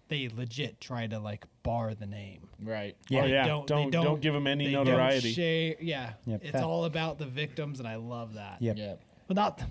[0.09, 2.49] they legit try to like bar the name.
[2.61, 2.97] Right.
[3.07, 3.19] Yeah.
[3.19, 3.43] Oh, They yeah.
[3.43, 5.29] they Don't- don't give 'em any they notoriety.
[5.29, 8.61] Don't share, yeah, Yep, it's that- all about the victims, and I love that.
[8.61, 8.77] Yep.
[8.77, 8.95] Yeah.
[9.27, 9.61] but not.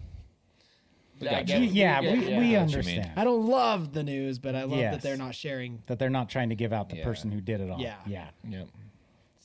[1.20, 1.70] Yeah, I We- get it.
[1.70, 2.26] yeah, Yeah, we, yeah.
[2.26, 2.57] we I know what you mean.
[2.57, 4.94] understand I don't love the news, but I love Yes.
[4.94, 5.83] that they're not sharing.
[5.87, 7.04] that they're not trying to give out the Yeah.
[7.04, 7.81] person who did it all.
[7.81, 7.96] Yeah.
[8.07, 8.28] Yeah.
[8.48, 8.64] Yeah.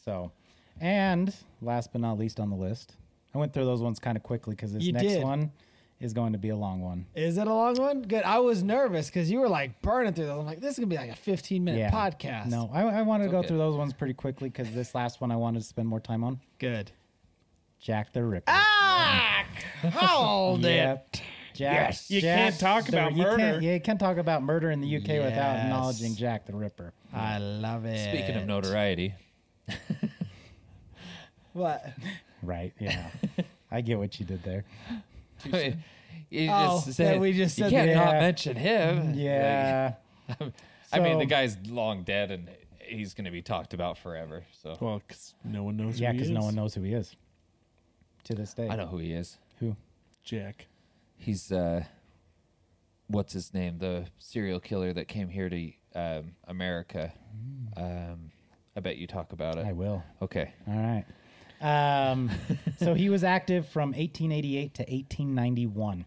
[0.06, 0.32] So,
[0.82, 2.96] and last but not least on the list,
[3.34, 5.24] I went through those ones kind of quickly because this You next did.
[5.24, 5.52] one
[6.00, 7.06] is going to be a long one.
[7.16, 8.02] Is it a long one?
[8.02, 8.24] Good.
[8.24, 10.40] I was nervous because you were like burning through those.
[10.40, 11.92] I'm like, this is gonna be like a 15 minute yeah.
[11.92, 12.48] podcast.
[12.48, 13.48] No, I, I wanted to go okay.
[13.48, 16.24] through those ones pretty quickly because this last one I wanted to spend more time
[16.24, 16.40] on.
[16.60, 16.92] good.
[17.80, 18.46] Jack the Ripper.
[18.48, 19.46] Ah,
[19.92, 21.08] hold Yep.
[21.16, 21.22] it.
[21.54, 22.10] Jack, Yes.
[22.12, 23.62] You Jack can't talk the- about you can't- murder.
[23.62, 26.94] yeah, you can't talk about murder in the UK without acknowledging Jack the Ripper.
[27.14, 28.10] I love it.
[28.14, 29.14] Speaking of notoriety,
[31.54, 31.86] what?
[32.42, 32.74] Right?
[32.80, 33.08] Yeah.
[33.72, 34.66] I get what you did there.
[36.30, 37.96] you Oh, just that said we just you said can't that.
[37.96, 39.14] not uh, mention him.
[39.16, 39.94] Yeah.
[40.40, 40.54] Like,
[40.94, 44.44] I mean, the guy's long dead, and he's going to be talked about forever.
[44.62, 46.00] So Well, because no one knows.
[46.00, 47.16] yeah, because because no one knows who he is
[48.26, 48.68] to this day.
[48.70, 49.38] I know who he is.
[49.60, 49.76] Who?
[50.24, 50.68] Jack.
[51.18, 51.84] He's uh,
[53.08, 53.78] what's his name?
[53.78, 57.14] The serial killer that came here to um, America.
[57.78, 58.32] Um,
[58.76, 59.66] I bet you talk about it.
[59.66, 60.04] I will.
[60.22, 60.54] Okay.
[60.68, 61.06] All right.
[61.62, 62.30] Um,
[62.78, 66.06] so he was active from 1888 to 1891.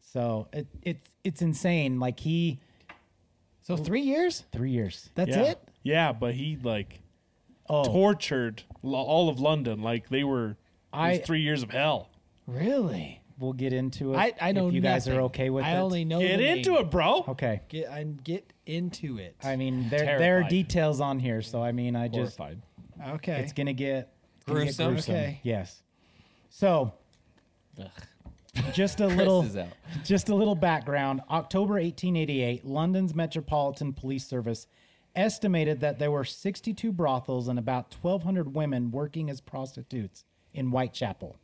[0.00, 1.98] So it, it's it's insane.
[2.00, 2.58] Like he
[3.62, 4.44] So three years?
[4.52, 5.10] three years.
[5.14, 5.42] That's yeah.
[5.42, 5.68] it?
[5.82, 7.00] Yeah, but he like
[7.68, 9.82] Oh, tortured lo- all of London.
[9.82, 10.50] Like they were.
[10.50, 10.56] it
[10.92, 12.10] was I- three years of hell.
[12.46, 13.20] Really?
[13.38, 14.16] We'll get into it.
[14.16, 15.18] I, I know if you guys nothing.
[15.20, 15.70] are okay with that.
[15.74, 15.80] I it.
[15.82, 16.80] only know Get the into name.
[16.80, 17.24] it, bro.
[17.28, 17.60] okay.
[17.68, 19.36] Get and get into it.
[19.44, 22.62] I mean, there there are details on here, so I mean, I just Horrified.
[23.14, 23.40] okay.
[23.40, 24.92] it's gonna get it's gonna get Gruesome?
[24.94, 25.14] gruesome.
[25.14, 25.40] Okay.
[25.42, 25.82] Yes.
[26.48, 26.92] So,
[28.72, 29.46] just a little.
[30.04, 31.20] Just a little background.
[31.30, 34.66] October 1888, London's Metropolitan Police Service
[35.14, 41.36] estimated that there were 62 brothels and about 1,200 women working as prostitutes in Whitechapel.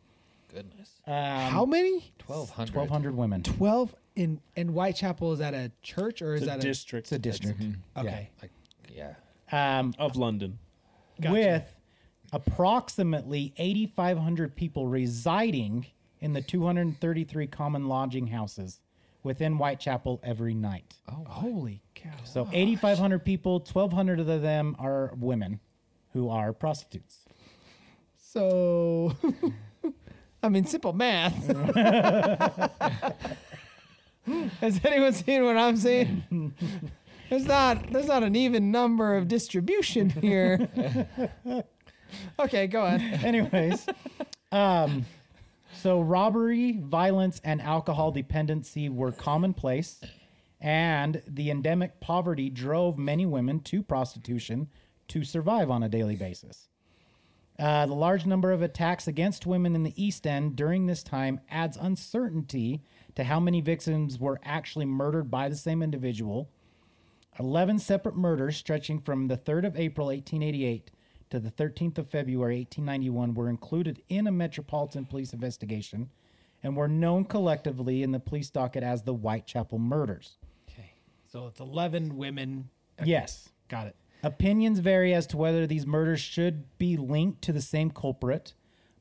[0.52, 0.90] Goodness.
[1.06, 2.12] Um, How many?
[2.18, 2.74] Twelve hundred.
[2.74, 3.42] 1,200 women.
[3.42, 5.32] Twelve in in Whitechapel.
[5.32, 7.60] Is that a church or is It's a that district It's a district.
[7.96, 8.30] a okay?
[8.40, 8.50] Like,
[8.94, 9.14] yeah.
[9.50, 10.58] Um, of London.
[11.20, 11.32] Gotcha.
[11.32, 11.76] With
[12.32, 15.86] approximately 8,500 people residing
[16.20, 18.80] in the 233 common lodging houses
[19.22, 20.94] within Whitechapel every night.
[21.08, 22.10] Oh, holy cow!
[22.24, 25.60] So 8,500 people, 1,200 of them are women
[26.12, 27.18] who are prostitutes.
[28.16, 29.14] So,
[30.42, 31.46] I mean, simple math.
[34.60, 36.54] Has anyone seen what I'm seeing?
[37.30, 40.68] There's not there's not an even number of distribution here.
[42.38, 43.00] okay, go on.
[43.00, 43.86] Anyways,
[44.52, 45.06] um,
[45.74, 50.00] so robbery, violence, and alcohol dependency were commonplace,
[50.60, 54.68] and the endemic poverty drove many women to prostitution
[55.08, 56.68] to survive on a daily basis.
[57.58, 61.40] Uh, the large number of attacks against women in the East End during this time
[61.50, 62.82] adds uncertainty
[63.14, 66.50] to how many victims were actually murdered by the same individual.
[67.38, 70.90] 11 separate murders stretching from the 3rd of April 1888
[71.30, 76.10] to the 13th of February 1891 were included in a Metropolitan Police investigation
[76.62, 80.36] and were known collectively in the police docket as the Whitechapel murders.
[80.68, 80.92] Okay,
[81.26, 82.68] so it's 11 women.
[83.02, 83.48] Yes.
[83.68, 83.96] Got it.
[84.22, 88.54] Opinions vary as to whether these murders should be linked to the same culprit,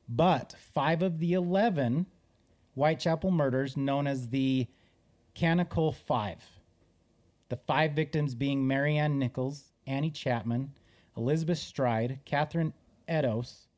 [0.08, 2.06] but five of the 11
[2.74, 4.66] Whitechapel murders, known as the
[5.34, 6.42] Canonical Five,
[7.48, 10.72] the five victims being Mary Ann Nichols, Annie Chapman,
[11.16, 12.72] Elizabeth Stride, Catherine
[13.06, 13.68] Eddowes,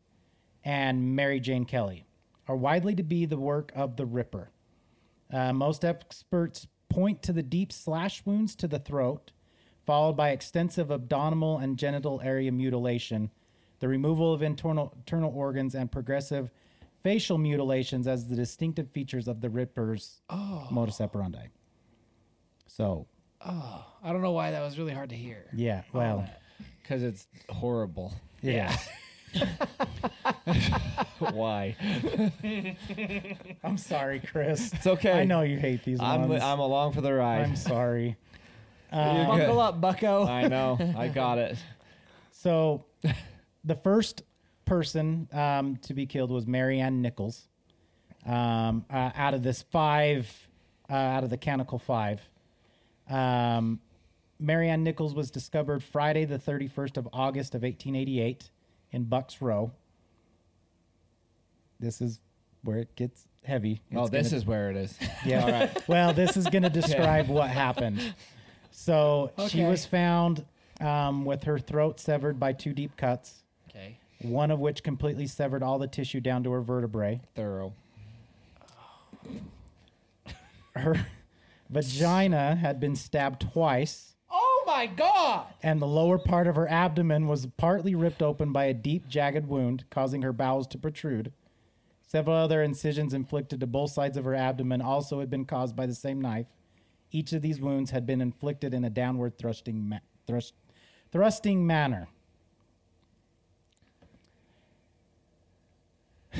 [0.64, 2.06] and Mary Jane Kelly,
[2.48, 4.50] are widely to be the work of the Ripper.
[5.32, 9.32] Uh, most experts point to the deep slash wounds to the throat,
[9.86, 13.30] followed by extensive abdominal and genital area mutilation,
[13.80, 16.50] the removal of internal, internal organs, and progressive
[17.02, 20.66] facial mutilations as the distinctive features of the Ripper's oh.
[20.70, 21.48] modus operandi.
[22.66, 23.06] So,
[23.46, 25.44] Oh, I don't know why that was really hard to hear.
[25.54, 26.26] yeah, well,
[26.82, 28.14] Because it's horrible.
[28.40, 28.74] yeah.
[31.18, 31.76] Why?
[33.64, 34.72] I'm sorry, Chris.
[34.72, 35.20] It's okay.
[35.20, 36.42] I know you hate these I'm ones.
[36.42, 37.42] I'm along for the ride.
[37.42, 38.16] I'm sorry.
[38.94, 39.58] You're Buckle good.
[39.60, 40.24] up, Bucko.
[40.28, 40.78] I know.
[40.96, 41.56] I got it.
[42.32, 42.84] So,
[43.64, 44.22] the first
[44.64, 47.48] person um, to be killed was Mary Ann Nichols.
[48.26, 50.30] Um, uh, out of this five,
[50.88, 52.20] uh, out of the canonical five,
[53.10, 53.80] um,
[54.38, 58.50] Mary Ann Nichols was discovered Friday, the 31st of August of 1888
[58.92, 59.72] in Bucks Row.
[61.80, 62.20] This is
[62.62, 63.82] where it gets heavy.
[63.94, 64.98] Oh, It's this gonna- is where it is.
[65.24, 65.42] yeah.
[65.44, 65.88] All right.
[65.88, 68.14] Well, this is going to describe what happened.
[68.76, 70.44] So she was found
[70.80, 73.98] um, with her throat severed by two deep cuts, Okay.
[74.20, 77.20] one of which completely severed all the tissue down to her vertebrae.
[77.36, 77.72] Thorough.
[80.74, 81.06] Her
[81.70, 85.46] vagina had been stabbed twice, Oh my god!
[85.62, 89.46] and the lower part of her abdomen was partly ripped open by a deep, jagged
[89.46, 91.32] wound, causing her bowels to protrude.
[92.06, 95.86] Several other incisions inflicted to both sides of her abdomen also had been caused by
[95.86, 96.46] the same knife.
[97.14, 100.52] Each of these wounds had been inflicted in a downward thrusting, ma- thrust,
[101.12, 102.08] thrusting manner.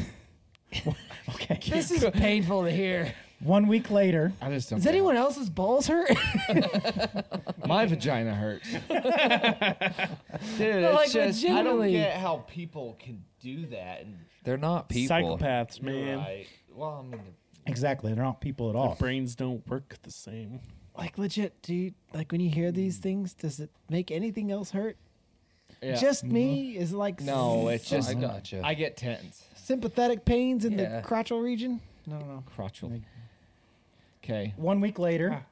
[1.29, 1.61] okay.
[1.71, 3.15] This is painful to hear.
[3.39, 4.79] One week later, I just don't.
[4.79, 6.11] Does get anyone else's balls hurt?
[7.69, 8.69] My vagina hurts.
[8.73, 9.05] Dude, Like,
[11.05, 11.93] it's just I don't legitimately.
[11.93, 14.01] get how people can do that.
[14.01, 15.17] And They're not people.
[15.17, 16.19] Psychopaths, man.
[16.19, 16.47] Right.
[16.75, 17.21] Well, I mean,
[17.67, 18.97] exactly, they're not people at all.
[18.99, 20.61] Brains don't work the same.
[20.97, 23.03] like legit, do you like when you hear these hmm.
[23.03, 23.35] things?
[23.35, 24.97] Does it make anything else hurt?
[25.83, 25.97] Yeah.
[25.97, 26.75] Just me?
[26.75, 26.83] Mm-hmm.
[26.83, 28.61] Is like no, it's just I gotcha.
[28.65, 29.45] I get tense.
[29.57, 31.01] sympathetic pains in Yeah.
[31.01, 31.81] the crotchal region?
[32.07, 32.45] No, no, no.
[32.57, 33.03] Crotchal.
[34.23, 34.55] Okay.
[34.57, 35.43] One week later, ah.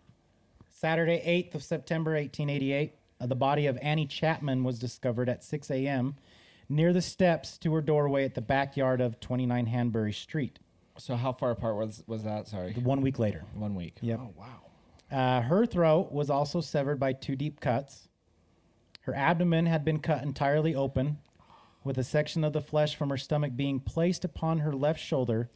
[0.71, 5.71] Saturday, 8th of September, 1888, uh, the body of Annie Chapman was discovered at 6
[5.71, 6.17] a.m.
[6.69, 10.59] near the steps to her doorway at the backyard of 29 Hanbury Street.
[10.99, 12.49] So how far apart was was that?
[12.49, 12.73] Sorry.
[12.75, 13.45] One week later.
[13.55, 13.97] One week.
[14.01, 14.21] Yep.
[14.21, 15.17] Oh wow.
[15.17, 18.09] Uh, her throat was also severed by two deep cuts.
[19.03, 21.19] Her abdomen had been cut entirely open,
[21.85, 25.51] with a section of the flesh from her stomach being placed upon her left shoulder,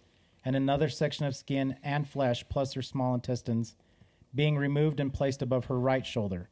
[0.45, 3.77] and another section of skin and flesh, plus her small intestines,
[4.35, 6.49] being removed and placed above her right shoulder.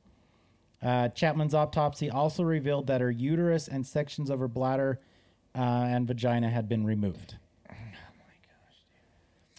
[0.81, 5.01] Uh, Chapman's autopsy also revealed that her uterus and sections of her bladder
[5.57, 7.37] uh, and vagina had been removed.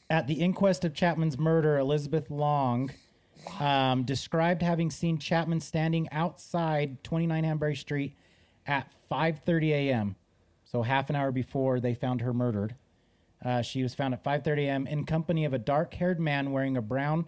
[0.10, 2.92] At the inquest of Chapman's murder, Elizabeth Long
[3.60, 8.16] um, described having seen Chapman standing outside 29 Hanbury Street
[8.68, 10.16] at 5:30 a.m.
[10.64, 12.76] So half an hour before they found her murdered.
[13.44, 14.88] Uh, she was found at 5:30 a.m.
[14.88, 17.26] in company of a dark-haired man wearing a brown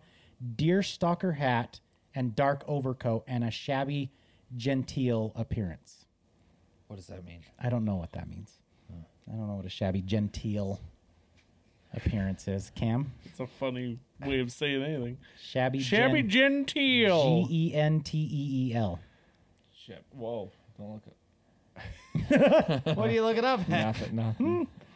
[0.55, 1.79] deerstalker hat
[2.13, 4.11] and dark overcoat and a shabby,
[4.55, 6.05] genteel appearance.
[6.87, 7.43] What does that mean?
[7.59, 8.51] I don't know what that means.
[9.27, 10.79] I don't know what a shabby, genteel
[11.93, 12.71] appearance is.
[12.75, 15.17] Cam, It's a funny way of saying anything.
[15.41, 17.45] shabby, Shabby gen- genteel.
[17.47, 18.99] G E N T E E L.
[19.75, 20.03] Shit.
[20.11, 20.51] Whoa.
[20.77, 21.13] Don't look up.
[22.97, 23.85] What are you looking up at at?
[23.85, 24.15] nothing.
[24.15, 24.45] Nothing.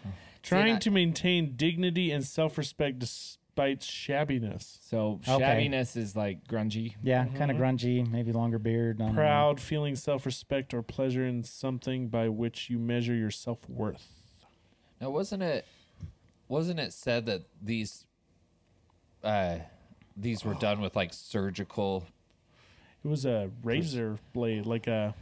[0.03, 0.09] Hmm?
[0.43, 4.79] Trying I- to maintain dignity and self-respect despite shabbiness.
[4.81, 5.39] So Okay.
[5.43, 6.95] shabbiness is like grungy.
[7.03, 7.37] Yeah, mm-hmm.
[7.37, 8.99] kind of grungy, maybe longer beard.
[9.01, 9.21] I don't know.
[9.21, 14.07] Proud, feeling self-respect or pleasure in something by which you measure your self-worth.
[14.99, 15.65] Now, wasn't it?
[16.51, 18.05] Wasn't it said that these,
[19.23, 19.59] uh,
[20.17, 22.05] these were done with like surgical?
[23.05, 25.15] It was a razor blade, like a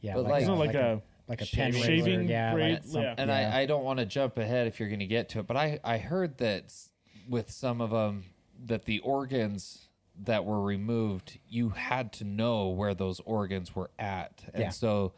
[0.00, 2.72] Yeah, But like, like- it's a, like, a, like a pen razor, shaving yeah, blade.
[2.72, 3.14] like some- yeah.
[3.16, 3.52] And Yeah.
[3.54, 5.56] I, I don't want to jump ahead if you're going to get to it, but
[5.56, 6.90] I, I heard that s-
[7.28, 8.24] with some of them
[8.66, 9.86] that the organs
[10.24, 14.70] that were removed, you had to know where those organs were at, and Yeah.
[14.70, 15.12] so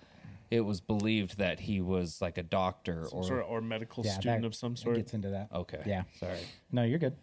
[0.51, 4.05] it was believed that he was like a doctor Some or sort of, or medical
[4.05, 4.97] yeah, student that- of some it sort.
[4.97, 5.49] gets into that.
[5.55, 5.83] okay.
[5.87, 6.03] Yeah.
[6.19, 6.39] sorry.
[6.73, 7.17] No, you're good.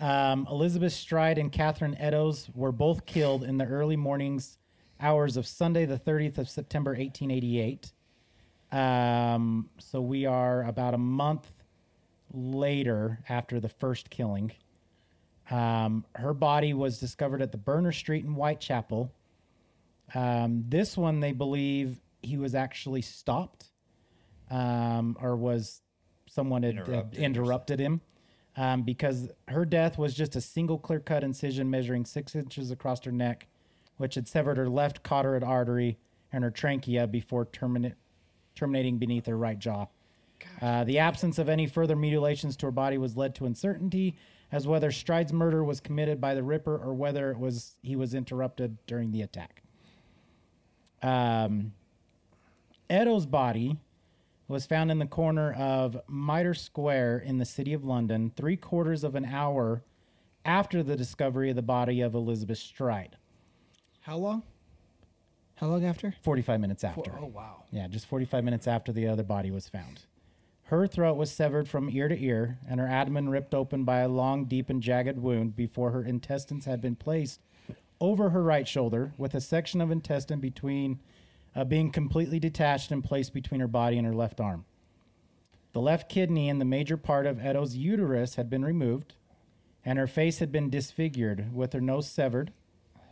[0.00, 4.58] Um, Elizabeth Stride and Catherine Eddowes were both killed in the early mornings
[5.00, 7.92] hours of Sunday, the 30th of September, 1888.
[8.70, 11.50] Um, so we are about a month
[12.32, 14.52] later after the first killing.
[15.50, 19.10] Um, her body was discovered at the Berner Street in Whitechapel.
[20.14, 23.70] Um, this one, they believe he was actually stopped
[24.50, 25.82] um, or was
[26.26, 28.00] someone had interrupted, or interrupted him
[28.56, 33.04] um, because her death was just a single clear cut incision measuring six inches across
[33.04, 33.46] her neck,
[33.96, 35.98] which had severed her left carotid artery
[36.32, 37.94] and her trachea before termina-
[38.54, 39.86] terminating beneath her right jaw.
[40.60, 44.16] Uh, the absence of any further mutilations to her body was led to uncertainty
[44.50, 48.14] as whether Stride's murder was committed by the Ripper or whether it was he was
[48.14, 49.62] interrupted during the attack.
[51.02, 51.72] Um,
[52.90, 53.78] Eddowes' body
[54.46, 59.04] was found in the corner of Mitre Square in the city of London, three quarters
[59.04, 59.82] of an hour
[60.44, 63.16] after the discovery of the body of Elizabeth Stride.
[64.00, 64.42] How long?
[65.56, 66.14] How long after?
[66.22, 67.12] 45 minutes after.
[67.20, 67.64] Oh wow.
[67.70, 70.00] Yeah, just 45 minutes after the other body was found.
[70.64, 74.08] Her throat was severed from ear to ear, and her abdomen ripped open by a
[74.08, 77.40] long, deep, and jagged wound before her intestines had been placed
[78.00, 81.00] over her right shoulder, with a section of intestine between
[81.54, 84.64] uh, being completely detached and placed between her body and her left arm.
[85.72, 89.14] The left kidney and the major part of Eddowes' uterus had been removed,
[89.84, 92.52] and her face had been disfigured, with her nose severed,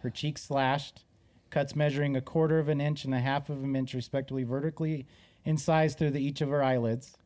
[0.01, 1.05] her cheeks slashed,
[1.51, 5.07] cuts measuring a quarter of an inch and a half of an inch, respectively, vertically
[5.45, 7.16] incised through the, each of her eyelids.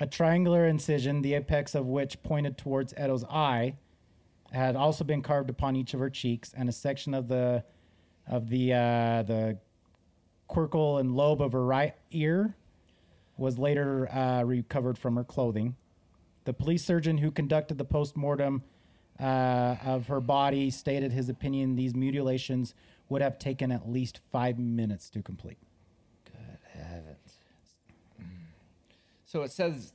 [0.00, 3.74] A triangular incision, the apex of which pointed towards Eddowes' eye,
[4.52, 7.64] had also been carved upon each of her cheeks, and a section of the
[8.26, 9.58] of the uh, the
[10.56, 12.54] auricle and lobe of her right ear
[13.36, 15.76] was later uh, recovered from her clothing.
[16.44, 18.62] The police surgeon who conducted the post-mortem
[19.20, 22.74] uh, of her body stated his opinion these mutilations
[23.08, 25.58] would have taken at least five minutes to complete.
[26.24, 27.34] Good heavens.
[29.26, 29.92] So it says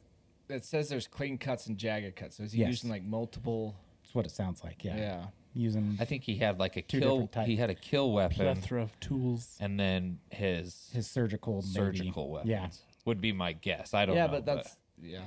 [0.50, 2.38] it says there's clean cuts and jagged cuts.
[2.38, 2.70] So is he Yes.
[2.70, 3.76] using like multiple?
[4.04, 4.84] That's what it sounds like.
[4.84, 4.98] Yeah.
[4.98, 5.26] Yeah.
[5.56, 7.10] Using I think he had like a Two kill.
[7.12, 7.48] different types.
[7.48, 9.56] He had a kill weapon, Plethora of tools.
[9.60, 11.68] and then his, his surgical maybe.
[11.68, 12.50] surgical weapons.
[12.50, 12.70] Yeah.
[13.06, 13.94] would be my guess.
[13.94, 14.32] I don't yeah, know.
[14.34, 15.20] but that's yeah.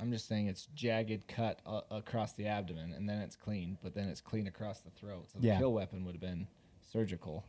[0.00, 3.94] I'm just saying it's jagged cut uh, across the abdomen, and then it's clean, but
[3.94, 5.26] then it's clean across the throat.
[5.32, 5.58] So the Yeah.
[5.58, 6.46] kill weapon would have been
[6.90, 7.44] surgical.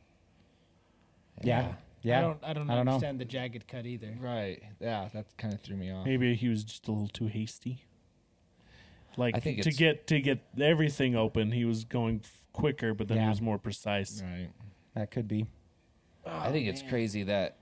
[1.44, 1.74] Yeah.
[2.02, 2.20] Yeah.
[2.20, 2.38] I don't.
[2.44, 2.92] I don't I don't know.
[2.94, 4.14] understand the jagged cut either.
[4.20, 4.62] Right.
[4.80, 6.06] Yeah, that kind of threw me off.
[6.06, 7.86] Maybe he was just a little too hasty.
[9.18, 12.94] Like I think to it's- get to get everything open, he was going f- quicker,
[12.94, 13.30] but then he Yeah.
[13.30, 14.22] was more precise.
[14.22, 14.50] Right.
[14.94, 15.46] That could be.
[16.26, 17.58] I think it's crazy that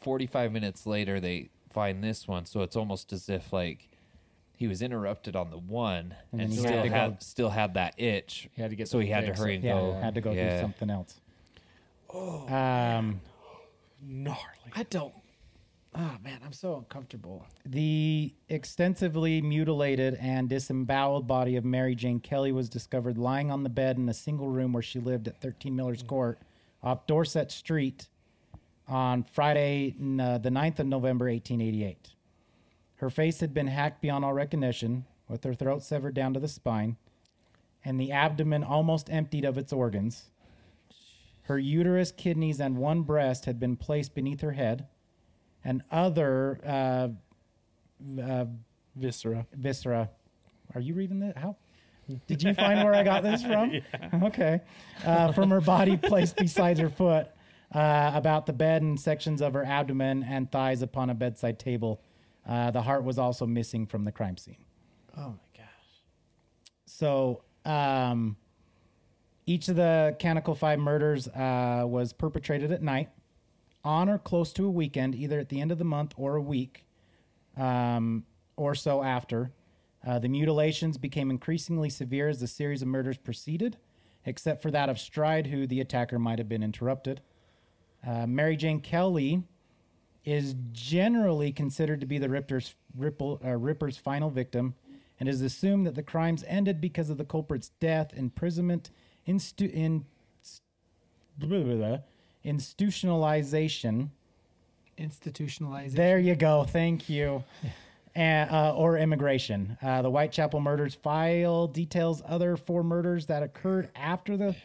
[0.00, 3.88] 45 minutes later they find this one, so it's almost as if like
[4.56, 7.16] he was interrupted on the one And and, then he still had to had go-
[7.20, 8.48] still had that itch.
[8.52, 9.56] He had to get so he had to fix hurry it.
[9.56, 9.72] and Yeah.
[9.74, 9.92] go.
[9.94, 10.60] Had to go do yeah.
[10.60, 11.20] something else.
[12.12, 13.20] Oh, Um,
[14.02, 14.40] Gnarly.
[14.74, 15.14] I don't.
[15.94, 17.44] Oh man, I'm so uncomfortable.
[17.66, 23.68] The extensively mutilated and disemboweled body of Mary Jane Kelly was discovered lying on the
[23.68, 26.38] bed in a single room where she lived at 13 Miller's Court
[26.82, 28.06] off Dorset Street
[28.86, 32.10] on Friday, uh, the 9th of November, 1888.
[32.96, 36.48] Her face had been hacked beyond all recognition, with her throat severed down to the
[36.48, 36.96] spine,
[37.84, 40.30] and the abdomen almost emptied of its organs.
[41.42, 44.86] Her uterus, kidneys, and one breast had been placed beneath her head,
[45.64, 47.08] and other uh,
[48.20, 48.44] uh,
[48.96, 49.46] Viscera.
[49.54, 50.10] viscera.
[50.74, 51.36] Are you reading that?
[51.36, 51.56] How
[52.26, 53.72] did you find where I got this from?
[54.24, 54.60] Okay,
[55.04, 57.28] uh, from her body placed beside her foot,
[57.74, 62.00] uh, about the bed and sections of her abdomen and thighs upon a bedside table.
[62.48, 64.64] Uh, the heart was also missing from the crime scene.
[65.16, 65.66] Oh my gosh.
[66.86, 68.36] So, um,
[69.46, 73.10] each of the Canonical Five murders uh, was perpetrated at night,
[73.84, 76.42] on or close to a weekend, either at the end of the month or a
[76.42, 76.84] week,
[77.56, 78.24] um,
[78.56, 79.52] or so after.
[80.06, 83.76] Uh, the mutilations became increasingly severe as the series of murders proceeded,
[84.24, 87.20] except for that of Stride, who the attacker might have been interrupted.
[88.06, 89.42] Uh, Mary Jane Kelly
[90.24, 94.74] is generally considered to be the Ripper's, Ripple, uh, Ripper's final victim,
[95.18, 98.90] and is assumed that the crimes ended because of the culprit's death, imprisonment,
[99.26, 99.38] in,
[101.38, 101.98] blah, blah, blah,
[102.44, 104.08] institutionalization.
[104.98, 105.94] Institutionalization.
[105.94, 106.64] There you go.
[106.64, 107.44] Thank you.
[108.14, 109.78] And, uh, or immigration.
[109.80, 114.56] Uh, the Whitechapel murders file details other four murders that occurred after the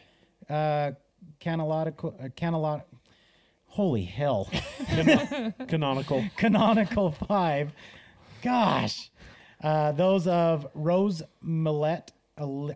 [0.52, 0.92] uh,
[1.40, 2.82] canonical, uh, canonlot.
[3.66, 4.50] Holy hell.
[5.68, 6.24] Canonical.
[6.36, 7.72] canonical five.
[8.42, 9.10] Gosh.
[9.62, 12.08] Uh, those of Rose Mylett,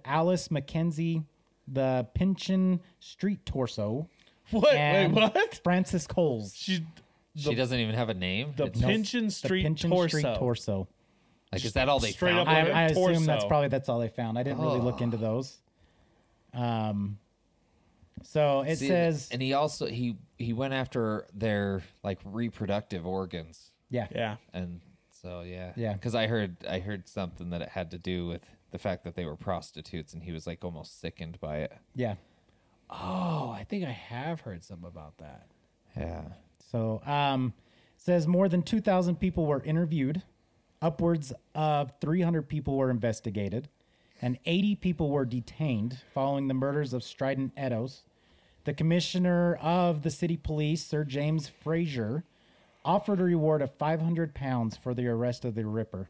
[0.05, 1.23] Alice Mackenzie,
[1.69, 4.09] the Pinchin Street Torso,
[4.61, 4.75] What?
[4.75, 5.61] and Wait, what?
[5.63, 6.55] Frances Coles.
[6.57, 6.85] She,
[7.37, 8.55] She doesn't even have a name.
[8.57, 10.19] the It's- Pinchin The Street Pinchin torso.
[10.19, 10.89] Street Torso.
[11.53, 12.49] like is that all they straight found?
[12.49, 13.49] up I, like a I assume that's torso.
[13.49, 14.39] probably that's all they found.
[14.39, 15.59] I didn't really look into those.
[16.55, 17.19] Um.
[18.23, 23.71] So it See, says, and he also he he went after their like reproductive organs,
[23.89, 24.37] yeah, Yeah.
[24.53, 24.81] and
[25.23, 25.95] so yeah, Yeah.
[25.95, 28.43] Because I heard I heard something that it had to do with
[28.73, 31.73] the fact that they were prostitutes, and he was like almost sickened by it.
[31.95, 32.17] yeah.
[32.91, 35.47] Oh, I think I have heard something about that.
[35.97, 36.25] Yeah.
[36.71, 37.53] So, um,
[37.97, 40.23] says more than 2,000 people were interviewed,
[40.83, 43.69] upwards of 300 people were investigated,
[44.23, 48.03] and 80 people were detained following the murders of Stride and Eddowes.
[48.65, 52.25] The commissioner of the city police, Sir James Fraser,
[52.85, 56.09] offered a reward of 500 pounds for the arrest of the Ripper.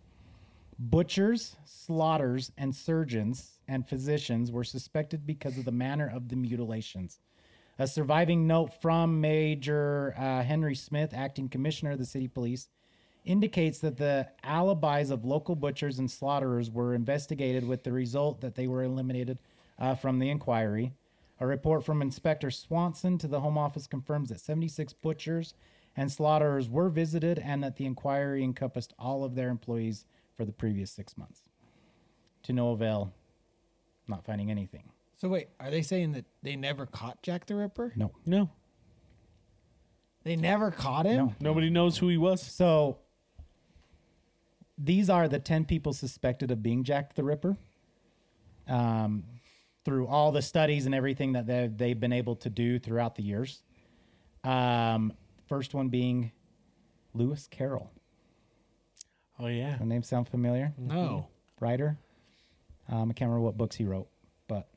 [0.78, 7.20] Butchers, slaughters, and surgeons and physicians were suspected because of the manner of the mutilations.
[7.78, 12.68] A surviving note from Major uh, Henry Smith, acting commissioner of the city police,
[13.24, 18.56] indicates that the alibis of local butchers and slaughterers were investigated with the result that
[18.56, 19.38] they were eliminated
[19.78, 20.92] uh, from the inquiry.
[21.38, 25.54] A report from Inspector Swanson to the Home Office confirms that 76 butchers
[25.96, 30.06] and slaughterers were visited, and that the inquiry encompassed all of their employees
[30.36, 31.42] for the previous six months.
[32.44, 33.12] To no avail,
[34.11, 34.84] not finding anything.
[35.16, 37.92] So wait, are they saying that they never caught Jack the Ripper?
[37.96, 38.11] No.
[38.26, 38.50] No,
[40.24, 41.16] They never caught him?
[41.16, 41.34] No.
[41.40, 42.42] nobody knows who he was.
[42.42, 42.98] So
[44.78, 47.56] these are the 10 people suspected of being Jack the Ripper.
[48.68, 49.24] Um,
[49.84, 53.22] through all the studies and everything that they've, they've been able to do throughout the
[53.22, 53.62] years.
[54.44, 55.12] Um,
[55.48, 56.32] first one being
[57.14, 57.90] Lewis Carroll.
[59.38, 60.72] Oh yeah, The name sound familiar?
[60.78, 61.28] No.
[61.61, 61.98] Writer.
[62.91, 64.09] Um, I can't remember what books he wrote,
[64.49, 64.68] but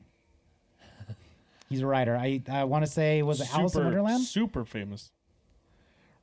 [1.68, 2.16] he's a writer.
[2.16, 4.22] I, I want to say, was it Alice in Wonderland?
[4.24, 5.10] super famous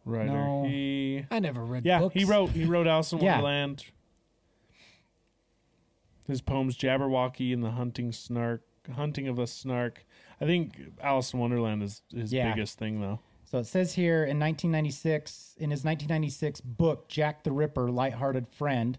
[0.05, 0.31] writer.
[0.31, 0.63] No.
[0.65, 2.13] He I never read yeah, books.
[2.15, 3.33] he wrote he wrote Alice in Yeah.
[3.41, 3.85] Wonderland.
[6.27, 8.61] His poems Jabberwocky and the Hunting Snark,
[8.95, 10.05] Hunting of the Snark.
[10.39, 12.53] I think Alice in Wonderland is his Yeah.
[12.53, 13.19] biggest thing though.
[13.43, 18.97] So it says here in 1996, in his 1996 book, Jack the Ripper, Lighthearted Friend,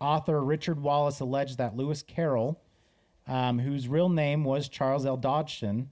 [0.00, 2.60] author Richard Wallace alleged that Lewis Carroll,
[3.26, 5.16] um, whose real name was Charles L.
[5.16, 5.90] Dodgson,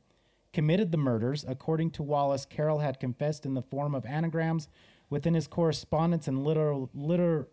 [0.52, 1.44] committed the murders.
[1.46, 4.68] According to Wallace, Carroll had confessed in the form of anagrams
[5.10, 7.46] within his correspondence and liter-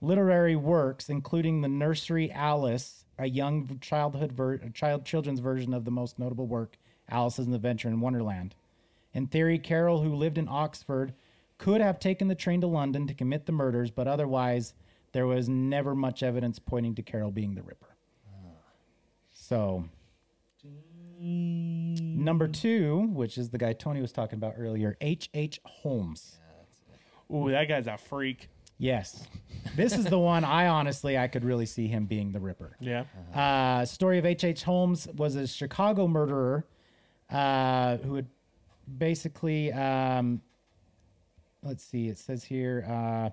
[0.00, 5.90] literary works, including the Nursery Alice, a young childhood ver- child children's version of the
[5.90, 6.76] most notable work,
[7.08, 8.54] Alice's Adventure in Wonderland.
[9.14, 11.14] In theory, Carroll, who lived in Oxford,
[11.58, 14.74] could have taken the train to London to commit the murders, but otherwise,
[15.16, 17.96] there was never much evidence pointing to Carroll being the Ripper.
[19.32, 19.88] So,
[21.18, 25.30] number two, which is the guy Tony was talking about earlier, H.
[25.32, 25.58] H.
[25.64, 26.36] Holmes.
[27.32, 28.50] Ooh, that guy's a freak.
[28.76, 29.26] Yes,
[29.74, 32.76] this is the one I honestly I could really see him being the Ripper.
[32.78, 33.04] Yeah.
[33.34, 34.44] Uh, story of H.
[34.44, 34.64] H.
[34.64, 36.66] Holmes was a Chicago murderer
[37.30, 38.26] uh, who had
[38.98, 40.42] basically, um,
[41.62, 42.84] let's see, it says here.
[42.86, 43.30] Uh,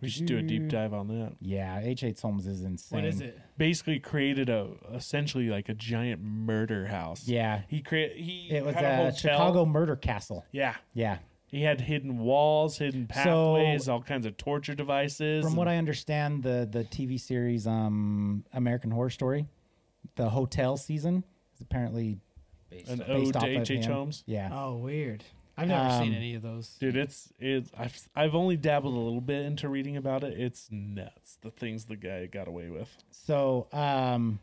[0.00, 1.32] We should do a deep dive on that.
[1.40, 2.02] Yeah, H.
[2.04, 2.20] H.
[2.20, 2.96] Holmes is insane.
[2.98, 3.38] What is it?
[3.58, 7.26] Basically created a essentially like a giant murder house.
[7.26, 9.16] Yeah, He created he it was a, a.
[9.16, 10.44] Chicago murder castle.
[10.52, 10.74] Yeah.
[10.94, 11.18] Yeah.
[11.48, 15.42] He had hidden walls, hidden pathways, all kinds of torture devices.
[15.42, 19.46] From and- what I understand, the the TV series um, American Horror Story,
[20.16, 22.18] the hotel season is apparently
[22.88, 23.70] an based ode off to of H.
[23.70, 23.84] H.
[23.86, 23.92] him.
[23.92, 24.24] Holmes.
[24.26, 24.50] Yeah.
[24.52, 25.24] Oh, weird.
[25.56, 26.76] I've never seen Um, any of those.
[26.78, 30.38] Dude, it's it's I've I've only dabbled a little bit into reading about it.
[30.38, 31.38] It's nuts.
[31.40, 32.94] The things the guy got away with.
[33.10, 34.38] So, um,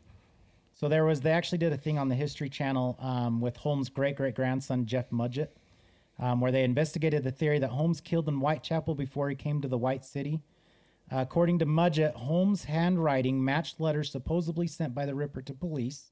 [0.74, 3.88] so there was they actually did a thing on the History Channel um, with Holmes'
[3.88, 5.50] great great grandson Jeff Mudgett,
[6.18, 9.68] um, where they investigated the theory that Holmes killed in Whitechapel before he came to
[9.68, 10.40] the White City.
[11.12, 16.10] Uh, according to Mudgett, Holmes' handwriting matched letters supposedly sent by the Ripper to police,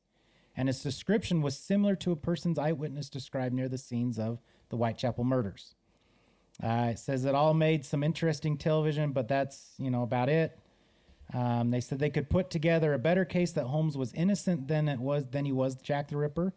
[0.54, 4.38] and his description was similar to a person's eyewitness described near the scenes of
[4.72, 5.74] the Whitechapel murders.
[6.62, 10.58] Uh, it says it all made some interesting television, but that's you know about it.
[11.32, 14.88] Um, they said they could put together a better case that Holmes was innocent than
[14.88, 16.54] it was than he was Jack the Ripper.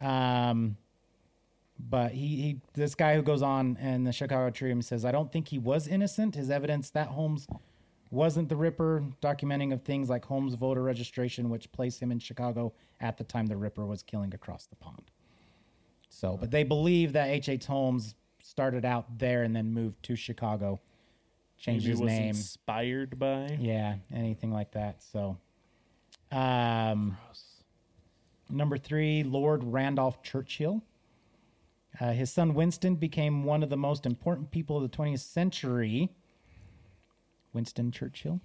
[0.00, 0.76] Um,
[1.78, 5.32] but he, he this guy who goes on in the Chicago Tribune says I don't
[5.32, 6.34] think he was innocent.
[6.34, 7.46] His evidence that Holmes
[8.10, 12.72] wasn't the Ripper, documenting of things like Holmes' voter registration, which placed him in Chicago
[13.00, 15.12] at the time the Ripper was killing across the pond.
[16.10, 17.48] So, but they believe that H.
[17.48, 17.64] H.
[17.66, 20.80] Holmes started out there and then moved to Chicago,
[21.56, 22.28] changed Maybe his was name.
[22.28, 23.56] inspired by.
[23.58, 25.02] Yeah, anything like that.
[25.02, 25.38] So,
[26.32, 27.16] um,
[28.50, 30.82] number three, Lord Randolph Churchill.
[32.00, 36.10] Uh, his son Winston became one of the most important people of the 20th century.
[37.52, 38.40] Winston Churchill.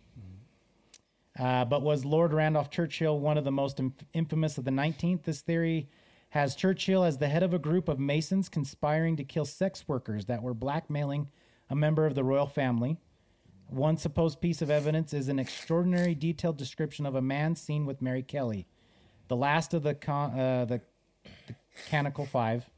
[1.37, 5.23] Uh, but was Lord Randolph Churchill one of the most inf- infamous of the 19th?
[5.23, 5.89] This theory
[6.35, 10.25] has Churchill as the head of a group of Masons conspiring to kill sex workers
[10.25, 11.29] that were blackmailing
[11.69, 12.97] a member of the royal family.
[13.69, 18.01] One supposed piece of evidence is an extraordinary detailed description of a man seen with
[18.01, 18.67] Mary Kelly,
[19.29, 20.81] the last of the con- uh, the,
[21.47, 22.69] the Five.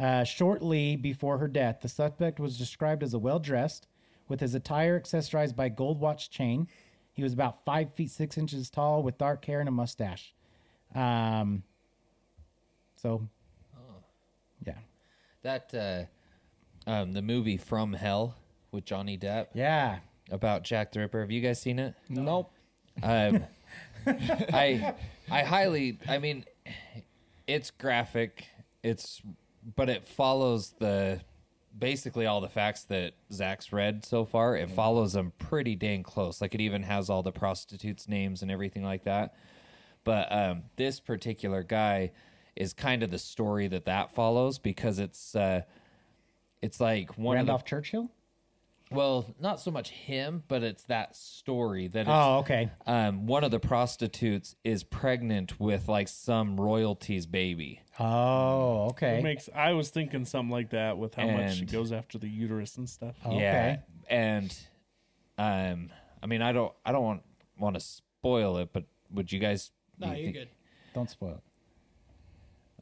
[0.00, 3.88] Uh, shortly before her death, the suspect was described as a well dressed,
[4.26, 6.66] with his attire accessorized by gold watch chain.
[7.12, 10.34] He was about five feet six inches tall, with dark hair and a mustache.
[10.94, 11.62] Um,
[12.96, 13.28] so,
[14.66, 14.78] yeah,
[15.42, 15.74] That
[16.86, 18.34] uh, um, the movie From Hell
[18.72, 19.98] with Johnny Depp yeah.
[20.30, 21.20] about Jack the Ripper.
[21.20, 21.94] Have you guys seen it?
[22.08, 22.50] Nope.
[23.02, 23.44] Um,
[24.06, 24.94] I
[25.30, 26.44] I highly I mean
[27.46, 28.46] it's graphic.
[28.82, 29.20] It's
[29.74, 31.20] but it follows the
[31.78, 34.56] basically all the facts that Zach's read so far.
[34.56, 36.40] It follows them pretty dang close.
[36.40, 39.34] Like it even has all the prostitutes' names and everything like that.
[40.04, 42.12] But um, this particular guy
[42.56, 45.62] is kind of the story that that follows because it's uh,
[46.62, 48.10] it's like one Randolph of the Churchill.
[48.90, 52.70] well, not so much him, but it's that story that it's, Oh, okay.
[52.86, 57.82] um, one of the prostitutes is pregnant with like some royalty's baby.
[57.98, 59.06] Oh, okay.
[59.08, 59.22] It okay.
[59.22, 62.76] makes I was thinking something like that with how much she goes after the uterus
[62.76, 63.16] and stuff.
[63.26, 63.36] Okay.
[63.38, 63.76] Yeah,
[64.08, 64.56] and
[65.38, 65.90] um,
[66.22, 67.22] I mean, I don't, I don't want
[67.58, 69.72] want to spoil it, but would you guys?
[69.98, 70.48] No, you you're think- good.
[70.94, 71.40] Don't spoil it.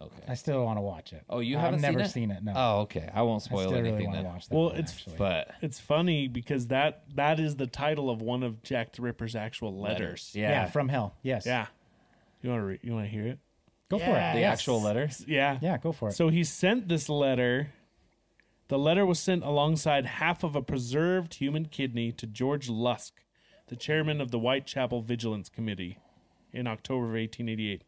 [0.04, 0.24] Okay.
[0.28, 1.22] I still want to watch it.
[1.28, 2.08] Oh, you I've haven't seen never it?
[2.10, 2.42] seen it.
[2.44, 2.52] No.
[2.54, 3.10] Oh, okay.
[3.14, 4.32] I won't I spoil still really anything want to then.
[4.32, 4.54] watch that.
[4.54, 5.16] Well, one, it's actually.
[5.16, 9.34] But It's funny because that that is the title of one of Jack the Ripper's
[9.36, 10.32] actual letters.
[10.34, 10.66] yeah, yeah.
[10.70, 11.14] from hell.
[11.22, 11.46] Yes.
[11.46, 11.66] Yeah.
[12.42, 13.38] You want to re- you want to hear it?
[13.90, 14.32] Go for it.
[14.34, 14.58] the Yes.
[14.60, 15.24] actual letters.
[15.28, 15.58] Yeah.
[15.60, 16.12] Yeah, go for it.
[16.12, 17.68] So he sent this letter.
[18.68, 23.22] The letter was sent alongside half of a preserved human kidney to George Lusk,
[23.68, 25.98] the chairman of the Whitechapel Vigilance Committee,
[26.52, 27.84] in October of 1888.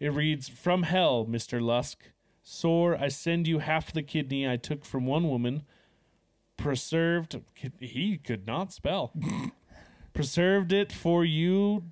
[0.00, 1.60] It reads From hell, Mr.
[1.60, 2.10] Lusk.
[2.42, 5.62] Sore, I send you half the kidney I took from one woman.
[6.56, 7.38] Preserved.
[7.78, 9.12] He could not spell.
[10.14, 11.84] Preserved it for you.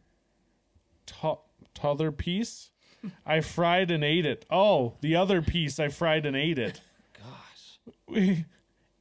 [1.06, 1.38] To-
[1.74, 2.70] t'other piece.
[3.24, 4.44] I fried and ate it.
[4.50, 6.80] Oh, the other piece I fried and ate it.
[7.14, 8.44] Gosh.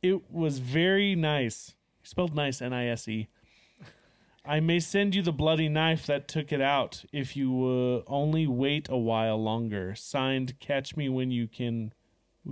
[0.04, 1.74] It was very nice.
[2.04, 3.28] Spelled nice, N I S E.
[4.48, 8.48] I may send you the bloody knife that took it out if you uh, only
[8.48, 9.94] wait a while longer.
[9.96, 11.94] Signed, catch me when you can.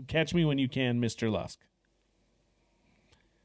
[0.07, 1.31] Catch me when you can, Mr.
[1.31, 1.59] Lusk.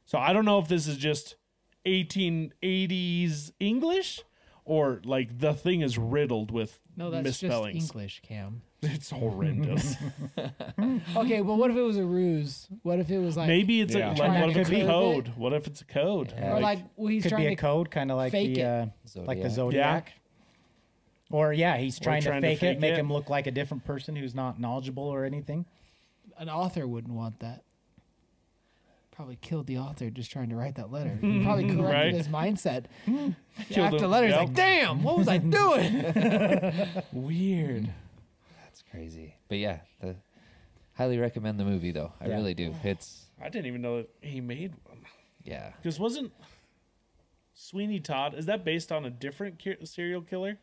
[0.05, 1.37] So I don't know if this is just
[1.85, 4.21] 1880s English
[4.65, 7.65] or like the thing is riddled with No, that's just.
[7.75, 8.63] English, Cam.
[8.83, 9.95] It's horrendous.
[11.15, 12.67] Okay, well, what if it was a ruse?
[12.81, 14.11] What if it was like Maybe it's Yeah.
[14.13, 14.87] a, Trying like, what to if it's a curve it.
[14.87, 15.27] code?
[15.37, 16.33] What if it's a code?
[16.41, 18.61] or like well, he's Could trying be to a code, kind of like fake the
[18.61, 18.65] it.
[19.17, 20.07] uh, like the Zodiac.
[20.07, 20.13] zodiac.
[21.29, 22.99] Or yeah, he's trying, trying to to fake, fake it, make it.
[22.99, 25.65] him look like a different person who's not knowledgeable or anything.
[26.37, 27.63] an author wouldn't want that.
[29.11, 31.17] Probably killed the author just trying to write that letter.
[31.43, 32.13] Probably corrected Right.
[32.13, 32.85] his mindset.
[33.05, 33.35] Killed
[33.85, 34.11] After the him.
[34.11, 34.45] letter, he's Yep.
[34.47, 37.93] like, "Damn, what was I doing?" Weird.
[38.91, 39.35] That's crazy.
[39.47, 40.15] But yeah, the,
[40.93, 42.13] highly recommend the movie though.
[42.19, 42.35] I Yeah.
[42.35, 42.73] really do.
[42.83, 44.99] It's I didn't even know that he made one.
[45.43, 45.71] yeah.
[45.77, 46.31] Because wasn't
[47.53, 48.33] Sweeney Todd?
[48.35, 50.57] Is that based on a different ki- serial killer?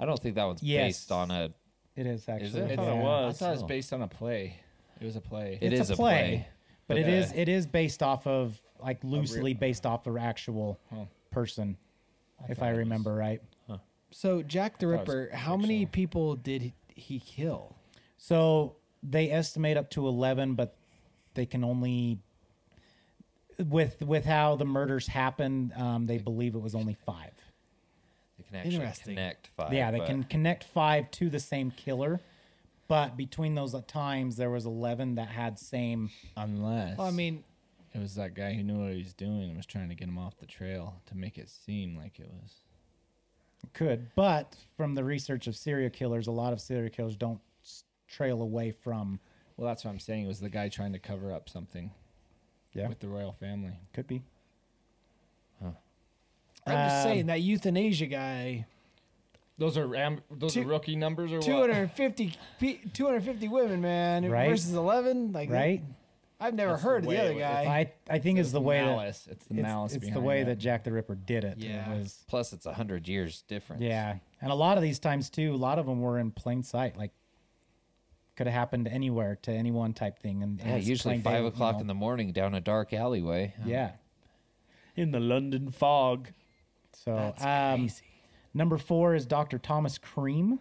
[0.00, 0.86] I don't think that one's Yes.
[0.88, 1.52] based on a.
[1.96, 2.60] It is actually.
[2.62, 2.72] it?
[2.72, 3.02] I thought it yeah.
[3.02, 3.34] was.
[3.34, 3.66] I thought it was Oh.
[3.66, 4.56] based on a play.
[5.00, 5.58] It was a play.
[5.60, 6.48] It It's is a a play, play,
[6.86, 10.78] but but, it is it is based off of like loosely based off the actual
[10.90, 11.04] Huh.
[11.30, 11.76] person,
[12.48, 13.40] if I it was- remember right.
[14.10, 17.76] so Jack the it was Ripper, how many people did he, he kill?
[18.16, 20.76] So they estimate up to eleven, but
[21.34, 22.20] they can only
[23.58, 27.32] with with how the murders happened, um, they believe it was only five.
[28.36, 29.14] They can actually Interesting.
[29.16, 29.72] connect five.
[29.72, 32.20] yeah, they but can connect five to the same killer,
[32.86, 36.10] but between those times there was eleven that had same.
[36.36, 37.44] Unless Well, I mean,
[37.94, 40.08] it was that guy who knew what he was doing and was trying to get
[40.08, 42.54] him off the trail to make it seem like it was.
[43.74, 47.40] Could, but from the research of serial killers, a lot of serial killers don't
[48.08, 49.20] trail away from.
[49.56, 50.24] Well, that's what I'm saying.
[50.24, 51.90] It was the guy trying to cover up something
[52.72, 53.72] Yeah, with the royal family.
[53.92, 54.22] could be.
[56.66, 58.66] I'm just Um, saying that euthanasia guy,
[59.56, 64.50] Those are am- those Two- are rookie numbers or 250, pe- 250 women, man, Right.
[64.50, 65.32] versus 11.
[65.32, 65.82] Like, Right?
[66.40, 67.42] I've never That's heard the of the other it was.
[67.42, 67.64] guy.
[67.64, 69.28] I I think is the way that malice.
[69.30, 70.46] It's the malice it's the behind way that.
[70.50, 71.58] that Jack the Ripper did it.
[71.58, 71.92] Yeah.
[71.92, 73.82] It was Plus, it's a hundred years difference.
[73.82, 75.52] yeah, and a lot of these times too.
[75.52, 77.10] A lot of them were in plain sight, like
[78.36, 80.44] could have happened anywhere to anyone type thing.
[80.44, 81.80] And, and Yeah, usually plain five day, you o'clock know.
[81.80, 83.52] in the morning down a dark alleyway.
[83.64, 83.92] Yeah.
[84.94, 86.28] In the London fog.
[86.92, 88.02] So That's um, crazy.
[88.54, 89.58] number four is Dr.
[89.58, 90.60] Thomas Cream.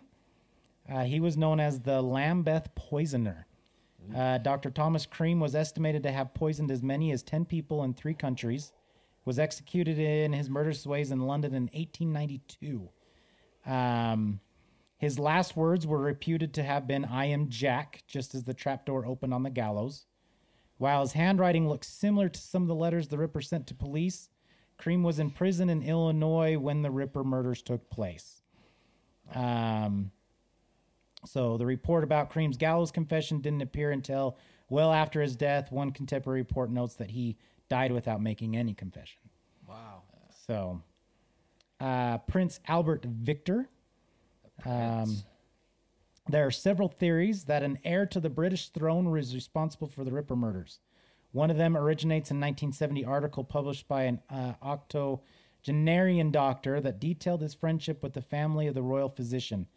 [0.91, 3.45] Uh, he was known as the Lambeth Poisoner.
[4.15, 4.69] Uh, Dr.
[4.69, 8.71] Thomas Cream was estimated to have poisoned as many as 10 people in three countries.
[9.25, 12.89] Was executed in his murderous ways in London in 1892.
[13.65, 14.39] Um,
[14.97, 19.05] his last words were reputed to have been, I am Jack, just as the trapdoor
[19.05, 20.05] opened on the gallows.
[20.77, 24.29] While his handwriting looks similar to some of the letters the Ripper sent to police,
[24.77, 28.41] Cream was in prison in Illinois when the Ripper murders took place.
[29.33, 30.11] Um,
[31.25, 34.37] so the report about Cream's gallows confession didn't appear until
[34.69, 35.71] well after his death.
[35.71, 37.37] One contemporary report notes that he
[37.69, 39.19] died without making any confession.
[39.67, 40.03] Wow.
[40.47, 40.81] So,
[41.79, 43.69] uh, Prince Albert Victor.
[44.65, 45.17] Um,
[46.29, 50.11] there are several theories that an heir to the British throne was responsible for the
[50.11, 50.79] Ripper murders.
[51.31, 57.41] One of them originates in 1970 article published by an uh, octogenarian doctor that detailed
[57.41, 59.67] his friendship with the family of the royal physician.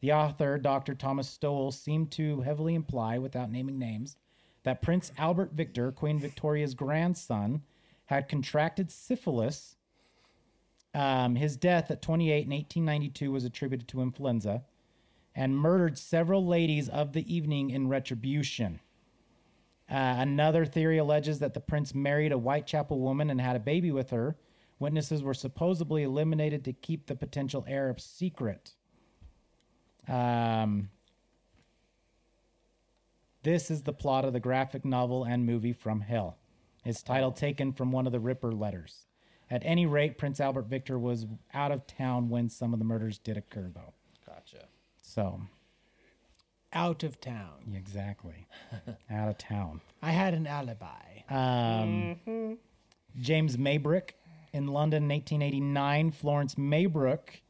[0.00, 0.94] The author, Dr.
[0.94, 4.16] Thomas Stowell, seemed to heavily imply, without naming names,
[4.62, 7.62] that Prince Albert Victor, Queen Victoria's grandson,
[8.06, 9.76] had contracted syphilis.
[10.94, 14.64] Um, his death at 28 in 1892 was attributed to influenza
[15.34, 18.80] and murdered several ladies of the evening in retribution.
[19.88, 23.92] Uh, another theory alleges that the prince married a Whitechapel woman and had a baby
[23.92, 24.36] with her.
[24.78, 28.74] Witnesses were supposedly eliminated to keep the potential heir secret.
[30.08, 30.90] Um,
[33.42, 36.36] this is the plot of the graphic novel and movie From Hell.
[36.84, 39.06] Its title taken from one of the Ripper letters.
[39.50, 43.18] At any rate, Prince Albert Victor was out of town when some of the murders
[43.18, 43.92] did occur, though.
[44.26, 44.66] Gotcha.
[45.02, 45.40] So,
[46.72, 47.74] Out of town.
[47.74, 48.46] exactly.
[49.10, 49.80] out of town.
[50.02, 51.22] I had an alibi.
[51.28, 52.58] Um,
[53.20, 54.10] James Maybrick
[54.52, 56.12] in London in 1889.
[56.12, 57.40] Florence Maybrick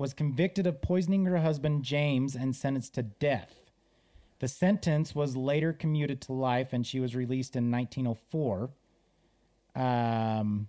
[0.00, 3.70] was convicted of poisoning her husband James and sentenced to death.
[4.38, 8.70] The sentence was later commuted to life and she was released in 1904.
[9.76, 10.68] Um,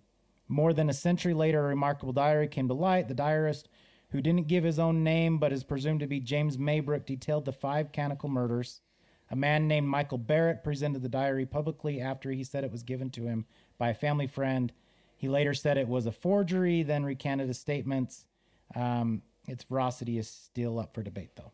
[0.49, 3.07] more than a century later, a remarkable diary came to light.
[3.07, 3.69] The diarist,
[4.09, 7.53] who didn't give his own name but is presumed to be James Maybrick, detailed the
[7.53, 8.81] five canonical murders.
[9.29, 13.09] A man named Michael Barrett presented the diary publicly after he said it was given
[13.11, 13.45] to him
[13.77, 14.73] by a family friend.
[15.15, 18.25] He later said it was a forgery, then recanted his statements.
[18.75, 21.51] Um, its veracity is still up for debate, though.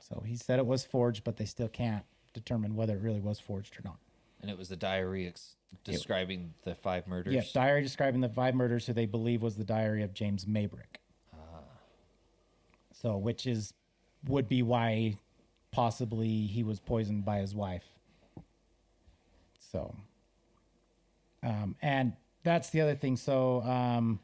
[0.00, 3.38] So he said it was forged, but they still can't determine whether it really was
[3.38, 3.98] forged or not.
[4.40, 7.34] And it was the diary ex- describing the five murders.
[7.34, 10.98] Yeah, diary describing the five murders who they believe was the diary of James Maybrick.
[12.92, 13.74] So, which is
[14.26, 15.18] would be why
[15.70, 17.84] possibly he was poisoned by his wife.
[19.70, 19.94] So,
[21.44, 23.16] um, and that's the other thing.
[23.16, 24.18] So, um,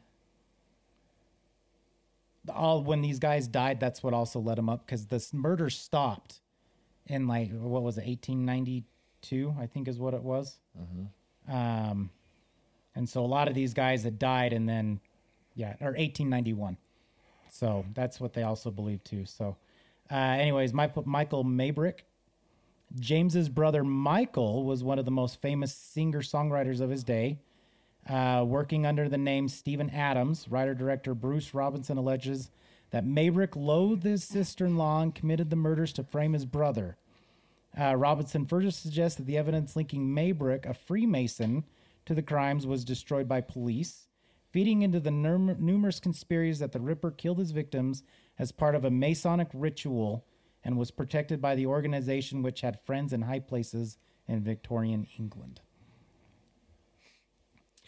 [2.49, 6.39] all when these guys died, that's what also led them up because this murder stopped
[7.07, 8.83] in like what was it, eighteen ninety
[9.21, 9.53] two?
[9.59, 10.57] I think is what it was.
[11.47, 12.09] Um,
[12.95, 14.99] and so a lot of these guys had died, and then
[15.55, 16.77] yeah, or 1891.
[17.49, 19.25] So that's what they also believe too.
[19.25, 19.55] So,
[20.11, 21.99] uh, anyways, my, Michael Maybrick,
[22.99, 27.39] James's brother Michael was one of the most famous singer songwriters of his day.
[28.07, 32.51] Uh, working under the name Stephen Adams, writer director Bruce Robinson alleges
[32.91, 36.97] that Maybrick loathed his sister in law and committed the murders to frame his brother.
[37.77, 41.63] Uh, Robinson further suggests that the evidence linking Maybrick, a Freemason,
[42.05, 44.07] to the crimes was destroyed by police,
[44.51, 48.03] feeding into the num- numerous conspiracies that the Ripper killed his victims
[48.37, 50.25] as part of a Masonic ritual
[50.63, 53.97] and was protected by the organization which had friends in high places
[54.27, 55.61] in Victorian England.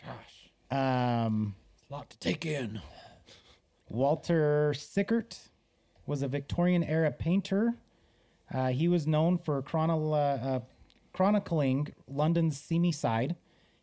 [0.08, 0.50] Gosh.
[0.72, 1.56] Um,
[1.90, 2.82] A lot to take in.
[3.90, 5.50] Walter Sickert
[6.06, 7.76] was a Victorian era painter.
[8.54, 10.60] Uh, he was known for chronol- uh, uh,
[11.14, 13.36] chronicling London's seamy side.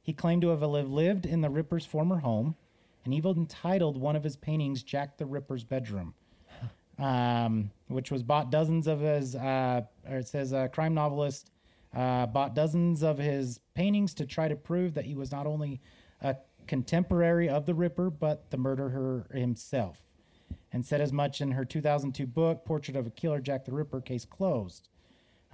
[0.02, 2.56] He claimed to have lived in the Ripper's former home,
[3.04, 6.14] and even entitled one of his paintings "Jack the Ripper's Bedroom,"
[6.98, 9.34] um, which was bought dozens of his.
[9.34, 11.50] Uh, or it says a crime novelist
[11.94, 15.80] uh, bought dozens of his paintings to try to prove that he was not only
[16.24, 20.02] a contemporary of the Ripper, but the murderer himself
[20.72, 24.00] and said as much in her 2002 book, Portrait of a Killer Jack the Ripper,
[24.00, 24.88] Case Closed.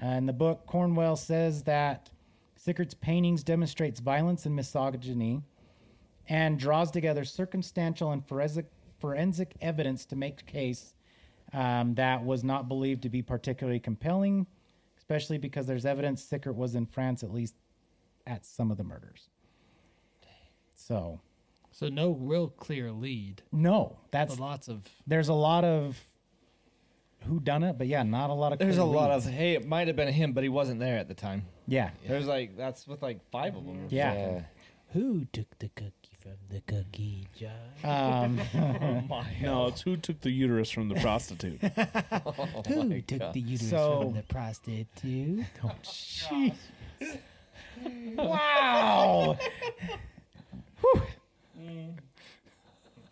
[0.01, 2.09] in the book, Cornwell says that
[2.57, 5.43] Sickert's paintings demonstrates violence and misogyny
[6.27, 10.95] and draws together circumstantial and forensic, forensic evidence to make a case
[11.53, 14.47] um, that was not believed to be particularly compelling,
[14.97, 17.57] especially because there's evidence Sickert was in France at least
[18.27, 19.29] at some of the murders.
[20.87, 21.21] So,
[21.73, 23.43] So no real clear lead.
[23.53, 26.07] no, that's But lots of there's a lot of
[27.27, 28.59] who done it, but yeah, not a lot of.
[28.59, 29.27] There's clear a lot leads.
[29.27, 31.45] of hey, it might have been him, but he wasn't there at the time.
[31.67, 33.87] yeah, There's like that's with like five of them.
[33.91, 34.43] yeah.
[34.93, 37.51] who took the cookie from the cookie jar.
[37.85, 41.61] Um, oh my No, it's who took the uterus from the prostitute.
[42.67, 45.45] who took the uterus So- from the prostitute?
[45.63, 46.55] Oh, jeez.
[48.17, 49.37] wow.
[51.61, 51.95] Whew.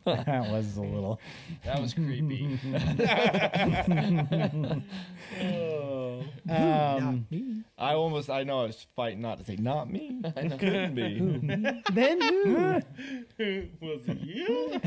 [0.04, 1.20] that was a little.
[1.64, 2.58] That was creepy.
[6.50, 7.62] Um, Me.
[7.76, 10.20] I almost I know I was fighting not to say not me.
[10.24, 11.18] It couldn't be.
[11.92, 12.54] then who?
[13.80, 14.80] Was it you?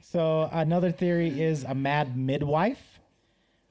[0.00, 2.98] so another theory is a mad midwife.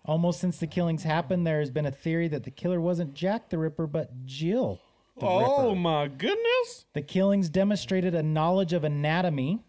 [0.06, 3.50] Almost since the killings happened, there has been a theory that the killer wasn't Jack
[3.50, 4.80] the Ripper, but Jill.
[5.18, 5.80] The oh Ripper.
[5.80, 6.86] my goodness!
[6.93, 9.64] The killings demonstrated a knowledge of anatomy,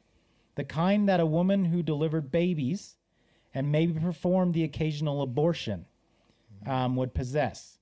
[0.55, 2.97] the kind that a woman who delivered babies
[3.55, 5.87] and maybe performed the occasional abortion
[6.67, 7.79] um, would possess.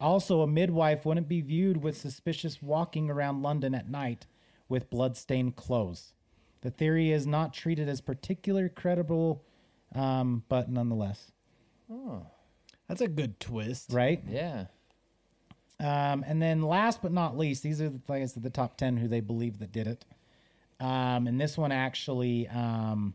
[0.00, 4.26] Also, a midwife wouldn't be viewed with suspicious walking around London at night
[4.68, 6.12] with blood-stained clothes.
[6.60, 9.42] The theory is not treated as particularly credible,
[9.94, 11.32] um, but nonetheless,
[12.86, 13.92] That's a good twist.
[13.92, 14.22] right?
[14.28, 14.66] Yeah.
[15.80, 18.76] Um, and then last but not least, these are the, like I said, the top
[18.76, 20.04] 10 who they believe that did it.
[20.80, 23.14] Um, and this one actually, um,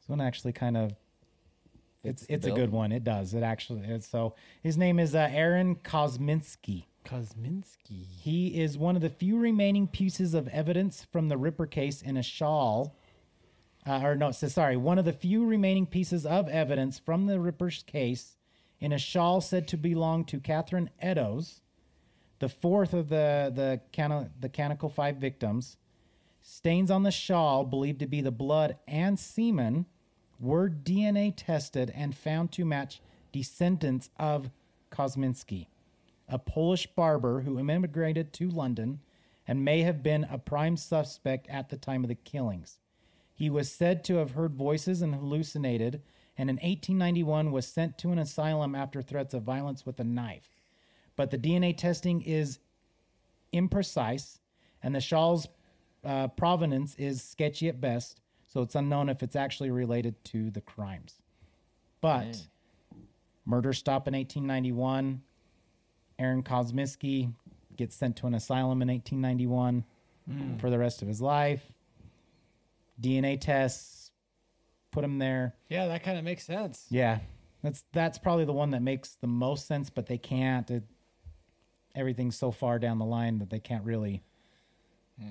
[0.00, 0.94] this one actually kind of,
[2.02, 2.92] it's, Fits the it's a good one.
[2.92, 3.34] It does.
[3.34, 4.06] It actually is.
[4.06, 6.84] So his name is uh, Aaron Kosminski.
[7.04, 8.06] Kosminski.
[8.20, 12.16] He is one of the few remaining pieces of evidence from the Ripper case in
[12.16, 12.96] a shawl.
[13.86, 17.40] Uh, or no, so sorry, one of the few remaining pieces of evidence from the
[17.40, 18.36] Ripper's case
[18.80, 21.60] in a shawl said to belong to Catherine Eddowes,
[22.38, 25.76] the fourth of the the, cana- the canonical five victims.
[26.42, 29.84] Stains on the shawl, believed to be the blood and semen,
[30.38, 34.50] were DNA tested and found to match descendants of
[34.90, 35.66] Kosminski
[36.30, 39.00] a Polish barber who immigrated to London
[39.46, 42.78] and may have been a prime suspect at the time of the killings.
[43.34, 46.02] He was said to have heard voices and hallucinated,
[46.36, 50.48] and in 1891 was sent to an asylum after threats of violence with a knife.
[51.16, 52.58] But the DNA testing is
[53.52, 54.38] imprecise,
[54.82, 55.48] and the shawl's
[56.04, 60.60] uh, provenance is sketchy at best, so it's unknown if it's actually related to the
[60.60, 61.20] crimes.
[62.00, 62.46] But
[63.44, 65.22] murder stop in 1891.
[66.18, 67.32] Aaron Kosminski
[67.76, 69.84] gets sent to an asylum in 1891
[70.58, 71.72] for the rest of his life.
[73.00, 73.99] DNA tests
[74.90, 75.54] put him there.
[75.68, 76.86] Yeah, that kind of makes sense.
[76.90, 77.20] Yeah,
[77.62, 80.70] that's that's probably the one that makes the most sense, but they can't.
[80.70, 80.84] It,
[81.94, 84.22] everything's so far down the line that they can't really.
[85.20, 85.30] Hmm.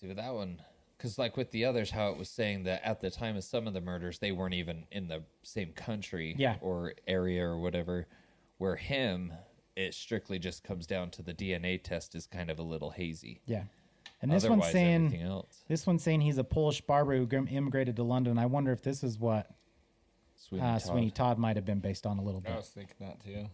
[0.00, 0.60] See with that one,
[0.96, 3.66] because like with the others, how it was saying that at the time of some
[3.66, 6.56] of the murders, they weren't even in the same country Yeah.
[6.60, 8.06] or area or whatever.
[8.58, 9.32] Where him,
[9.76, 13.40] it strictly just comes down to the DNA test is kind of a little hazy.
[13.46, 13.64] Yeah,
[14.22, 15.64] and this Otherwise, one's saying else.
[15.68, 18.38] this one's saying he's a Polish barber who immigrated to London.
[18.38, 19.50] I wonder if this is what
[20.36, 20.82] Sweeney uh, Todd.
[20.82, 22.52] Sweeney Todd might have been based on a little bit.
[22.52, 23.46] I was thinking that too.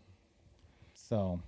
[0.94, 1.40] So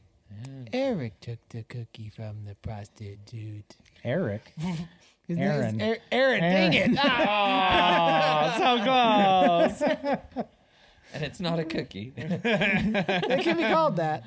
[0.73, 3.77] Eric took the cookie from the prostitute.
[4.03, 4.53] Eric,
[5.29, 5.77] His Aaron.
[5.79, 6.41] name's Er- Aaron.
[6.41, 6.91] Dang it.
[7.07, 10.47] Oh, so close.
[11.15, 12.13] and it's not a cookie.
[12.17, 14.25] it can be called that.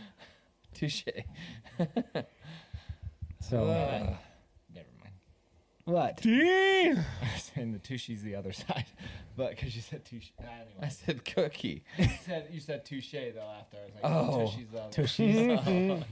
[0.73, 1.03] Touche.
[3.41, 4.17] so Never mind.
[5.88, 6.17] What?
[6.21, 6.97] Dang.
[7.21, 8.83] I was saying the tushy's the other side,
[9.38, 10.31] but because you said touche.
[10.41, 10.45] Ah,
[10.81, 11.83] I said cookie.
[11.97, 13.77] you said you said touche though after.
[13.77, 14.45] I was like, Oh.
[14.45, 14.91] tushy's the other.
[14.91, 15.35] Tushy's.
[15.38, 16.03] it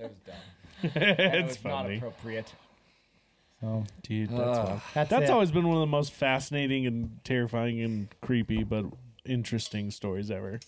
[0.00, 0.34] was dumb.
[0.82, 1.96] And it it's was not funny.
[1.98, 2.52] appropriate.
[3.60, 4.66] so Dude, that's Ugh.
[4.68, 4.80] wild.
[4.94, 5.30] that's That's it.
[5.30, 8.86] always been one of the most fascinating and terrifying and creepy, but
[9.26, 10.58] interesting stories ever.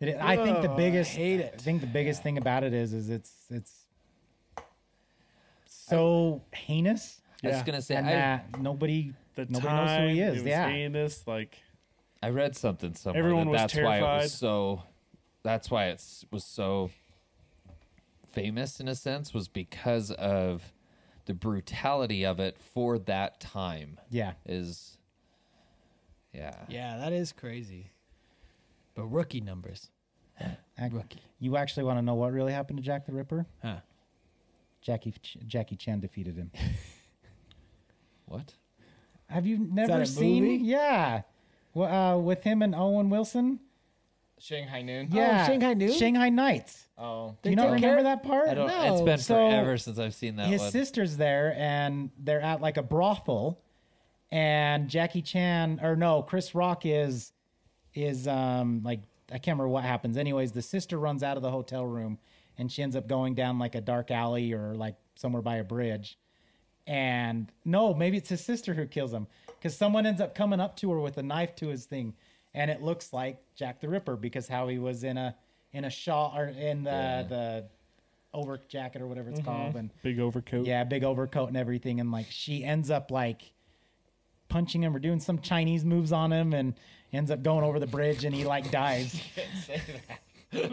[0.00, 1.54] It, I think the Ugh, I biggest hate it.
[1.58, 3.72] I think the biggest thing about it is is it's it's
[5.88, 10.14] so heinous I was gonna say and I, that nobody The nobody time, knows who
[10.14, 10.34] he it is.
[10.38, 10.68] was Yeah.
[10.68, 11.58] heinous, like
[12.22, 13.22] I read something somewhere.
[13.22, 14.22] Everyone that was that's why it terrified.
[14.22, 14.82] was so.
[15.44, 16.90] That's why it was so
[18.32, 20.72] famous in a sense was because of
[21.26, 24.00] the brutality of it for that time.
[24.10, 24.32] Yeah.
[24.46, 24.98] Is
[26.34, 26.54] yeah.
[26.68, 27.92] Yeah, that is crazy.
[28.94, 29.90] But rookie numbers.
[30.92, 31.22] Rookie.
[31.40, 33.46] You actually want to know what really happened to Jack the Ripper?
[33.62, 33.76] Huh.
[34.80, 36.50] Jackie Ch- Jackie Chan defeated him.
[38.26, 38.52] What?
[39.28, 40.42] Have you never a seen?
[40.44, 40.56] movie?
[40.64, 41.22] Yeah.
[41.74, 43.60] Well, uh, with him and Owen Wilson.
[44.38, 45.08] Shanghai Noon.
[45.10, 45.46] Yeah.
[45.46, 45.92] Shanghai Noon?
[45.92, 46.88] Shanghai Nights.
[46.96, 48.48] Oh, Do you not remember that part?
[48.48, 48.66] I don't.
[48.66, 48.92] No.
[48.92, 50.70] It's been So, forever since I've seen that his one.
[50.70, 53.60] sister's there and they're at like a brothel
[54.30, 57.32] and Jackie Chan or no, Chris Rock is
[57.94, 59.00] is um like
[59.30, 60.16] I can't remember what happens.
[60.16, 62.18] Anyways, the sister runs out of the hotel room
[62.58, 65.64] and she ends up going down like a dark alley or like somewhere by a
[65.64, 66.18] bridge.
[66.86, 70.76] And no, maybe it's his sister who kills him because someone ends up coming up
[70.76, 72.14] to her with a knife to his thing,
[72.54, 75.34] and it looks like Jack the Ripper because how he was in a
[75.72, 77.22] in a shawl or in the Yeah.
[77.24, 77.64] the
[78.34, 79.50] over jacket or whatever it's mm-hmm.
[79.50, 80.66] called, and big overcoat.
[80.66, 83.52] yeah, big overcoat and everything, and like she ends up like
[84.48, 86.74] punching him or doing some Chinese moves on him, and
[87.12, 89.20] ends up going over the bridge, and he like dies.
[90.50, 90.64] Did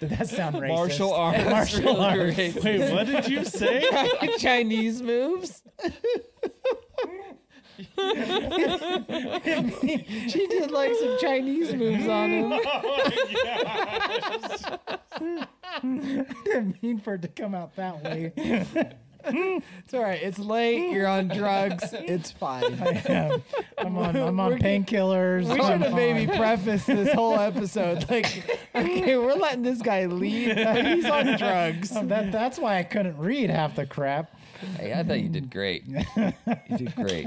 [0.00, 0.68] that sound racist?
[0.68, 1.44] Martial arts.
[1.50, 2.36] Martial really arts.
[2.38, 2.64] racist.
[2.64, 3.84] Wait, what did you say?
[4.38, 5.62] Chinese moves.
[10.28, 12.52] she did like some Chinese moves on him.
[12.52, 12.60] Oh,
[15.22, 18.32] I didn't mean for it to come out that way.
[19.84, 20.22] It's all right.
[20.22, 20.92] It's late.
[20.92, 21.92] You're on drugs.
[21.92, 22.62] It's fine.
[23.08, 23.42] am.
[23.78, 25.44] I'm on, I'm on We're get- painkillers.
[25.52, 28.26] We I'm should have maybe on- prefaced this whole episode like,
[28.74, 30.56] okay, we're letting this guy lead.
[30.86, 31.94] He's on drugs.
[31.96, 34.36] Um, that, that's why I couldn't read half the crap.
[34.76, 35.84] Hey, I thought you did great.
[36.16, 37.26] you did great.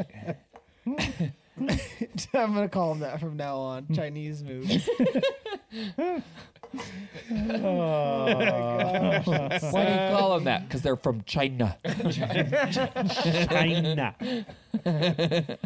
[0.87, 3.87] I'm gonna call him that from now on.
[3.93, 4.87] Chinese moves.
[6.75, 8.25] Oh,
[9.71, 10.67] Why do you call them that?
[10.67, 11.77] Because they're from China.
[12.11, 14.15] China.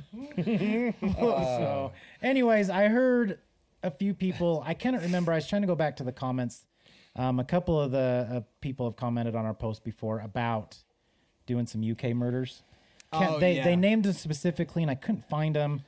[1.17, 1.91] so,
[2.21, 3.39] anyways, I heard
[3.83, 4.63] a few people.
[4.65, 5.31] I cannot remember.
[5.31, 6.65] I was trying to go back to the comments.
[7.15, 10.77] Um, a couple of the uh, people have commented on our post before about
[11.45, 12.63] doing some UK murders.
[13.13, 13.63] Can't- Oh, they yeah.
[13.63, 15.81] they named them specifically, and I couldn't find them.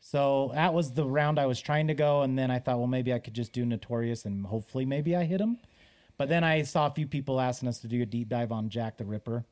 [0.00, 2.86] So that was the round I was trying to go, and then I thought, well,
[2.86, 5.58] maybe I could just do Notorious, and hopefully, maybe I hit him.
[6.16, 8.68] But then I saw a few people asking us to do a deep dive on
[8.68, 9.44] Jack the Ripper,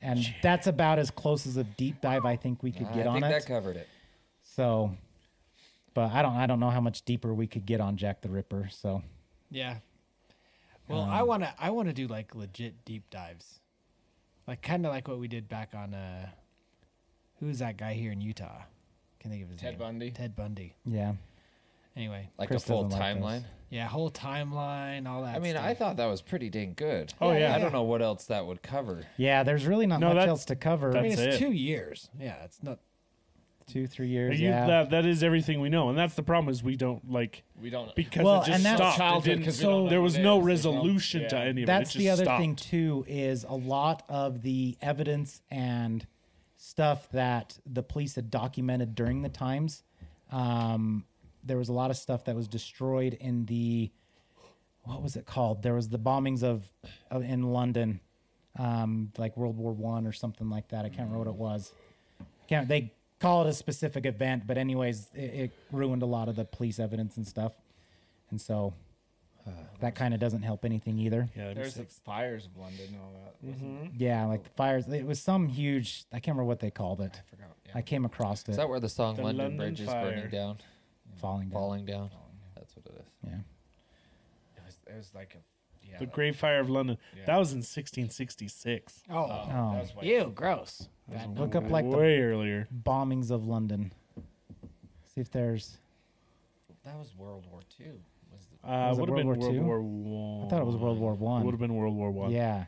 [0.00, 3.06] and that's about as close as a deep dive I think we could I get
[3.06, 3.28] on think it.
[3.30, 3.88] that covered it.
[4.42, 4.96] So,
[5.94, 8.28] but I don't I don't know how much deeper we could get on Jack the
[8.28, 8.68] Ripper.
[8.70, 9.02] So
[9.50, 9.76] Yeah.
[10.88, 13.60] Well, I wanna I wanna do like legit deep dives,
[14.46, 16.28] like kind of like what we did back on uh,
[17.38, 18.62] who is that guy here in Utah?
[19.20, 19.78] Can think of his Ted name?
[19.78, 20.10] Bundy.
[20.10, 20.74] Ted Bundy.
[20.86, 21.12] yeah,
[21.96, 23.22] Anyway, like Chris a full doesn't like those.
[23.24, 23.44] timeline.
[23.68, 25.36] Yeah, whole timeline, all that.
[25.36, 25.64] I mean, stuff.
[25.64, 27.12] I thought that was pretty dang good.
[27.20, 27.54] Oh, yeah.
[27.54, 29.04] I don't know what else that would cover.
[29.16, 29.42] yeah.
[29.42, 30.96] There's really not No, much that's- else to cover.
[30.96, 31.38] I mean, that's it's it.
[31.38, 32.08] two years.
[32.18, 32.78] Yeah, it's not.
[33.68, 34.40] Two three years.
[34.40, 34.66] You- yeah.
[34.66, 37.70] that, that is everything we know, and that's the problem is we don't like We
[37.70, 37.94] don't.
[37.94, 38.96] because Well, it just and that's- stopped.
[38.96, 40.44] It Childhood, didn't- 'cause we don't know there what was it no is.
[40.46, 41.42] There's no- resolution to yeah.
[41.42, 41.94] any of That's it.
[41.94, 42.40] It the just other stopped.
[42.40, 43.04] thing too.
[43.06, 46.04] Is a lot of the evidence and
[46.70, 49.82] stuff that the police had documented during the times.
[50.30, 51.04] Um,
[51.42, 53.90] there was a lot of stuff that was destroyed in the
[54.84, 55.62] what was it called?
[55.62, 56.62] There was the bombings of,
[57.10, 58.00] of in London,
[58.58, 60.84] um, like World War One or something like that.
[60.84, 61.72] I can't remember what it was.
[62.48, 64.46] Can't they call it a specific event?
[64.46, 67.52] But anyways, it, it ruined a lot of the police evidence and stuff,
[68.30, 68.72] and so
[69.80, 71.28] that kind of doesn't help anything either.
[71.36, 73.34] Yeah, There's was- the fires of London and all that.
[73.42, 73.62] wasn't
[73.92, 73.96] mm-hmm.
[73.96, 74.86] Yeah, like the fires.
[74.88, 76.04] It was some huge.
[76.12, 77.12] I can't remember what they called it.
[77.14, 77.56] I forgot.
[77.66, 77.72] Yeah.
[77.74, 80.28] I came across it Is that where the song The London, London Bridge is burning
[80.30, 80.58] down,
[81.20, 81.52] falling down.
[81.52, 82.10] falling down?
[82.56, 83.06] That's what it is.
[83.24, 83.30] Yeah.
[84.56, 84.78] it was.
[84.86, 85.38] It was like a.
[85.88, 85.98] Yeah.
[85.98, 86.98] the Great Fire of London.
[87.16, 87.24] Yeah.
[87.26, 89.02] That was in 1666.
[89.10, 89.72] Oh, Oh, Oh.
[89.74, 90.88] that was ew, gross.
[91.08, 92.68] That was Look up, like, the- way earlier.
[92.72, 93.92] Bombings of London.
[95.14, 95.78] See if there's.
[96.84, 98.00] That was World War Two.
[98.40, 99.62] Was the, Uh, it would have been World War World Two?
[99.62, 100.46] War One.
[100.46, 101.42] I thought it was World War One.
[101.42, 102.30] It would have been World War One.
[102.30, 102.66] Yeah.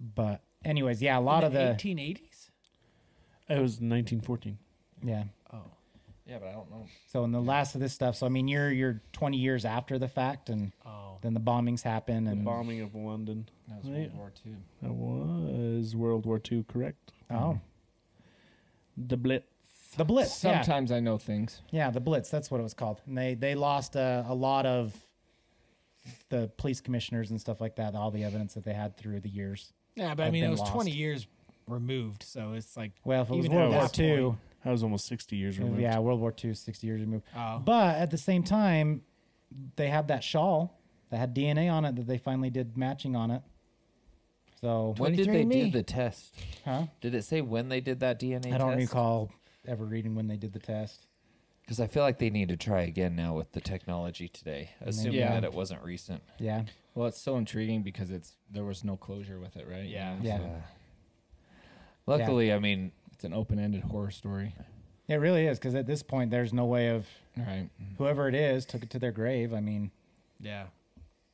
[0.00, 2.50] But anyways, yeah, a lot of the 1880s.
[3.48, 4.58] It was 1914.
[5.02, 5.24] yeah.
[5.52, 5.58] Oh,
[6.26, 6.86] yeah, but I don't know.
[7.06, 9.98] So in the last of this stuff, so I mean, you're you're 20 years after
[9.98, 11.18] the fact, and oh.
[11.20, 13.46] then the bombings happen, The and bombing of London.
[13.68, 13.98] That was Yeah.
[13.98, 14.56] World War Two.
[14.82, 17.12] That was World War Two, correct?
[17.30, 17.60] oh,
[18.96, 19.46] The Blitz.
[19.96, 20.42] The Blitz.
[20.44, 20.60] yeah.
[20.62, 21.62] Sometimes I know things.
[21.70, 22.30] Yeah, the Blitz.
[22.30, 23.00] That's what it was called.
[23.06, 24.94] And they they lost a, a lot of
[26.28, 27.94] the police commissioners and stuff like that.
[27.94, 29.72] All the evidence that they had through the years.
[29.96, 30.72] Yeah, but I Have mean, it been was lost.
[30.72, 31.26] 20 years
[31.68, 32.92] removed, so it's like.
[33.04, 34.38] Well, if it was Even World War that II, point.
[34.64, 35.80] That was almost 60 years removed.
[35.80, 37.24] yeah, World War II, sixty years removed.
[37.36, 37.60] Oh.
[37.64, 39.02] But at the same time,
[39.76, 40.80] they had that shawl
[41.10, 43.42] that had DNA on it that they finally did matching on it.
[44.62, 45.64] So, When did they 23andMe.
[45.66, 46.34] do the test?
[46.64, 46.84] huh?
[47.02, 48.90] Did it say when they did that DNA I don't test?
[48.90, 49.30] recall
[49.66, 51.06] ever reading when they did the test.
[51.62, 55.20] Because I feel like they need to try again now with the technology today, assuming
[55.20, 55.32] Yeah.
[55.32, 56.22] that it wasn't recent.
[56.38, 59.88] Yeah, Well, it's so intriguing because it's there was no closure with it, right?
[59.88, 60.16] Yeah.
[60.22, 60.60] yeah, Uh,
[62.06, 64.54] luckily, I mean, It's an open-ended horror story.
[65.08, 67.06] it really is because at this point, there's no way of
[67.38, 67.70] All right.
[67.98, 69.54] whoever it is took it to their grave.
[69.54, 69.90] I mean,
[70.40, 70.66] Yeah.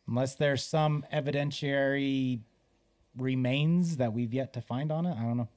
[0.07, 2.41] unless there's some evidentiary
[3.17, 5.17] remains that we've yet to find on it.
[5.17, 5.49] I don't know.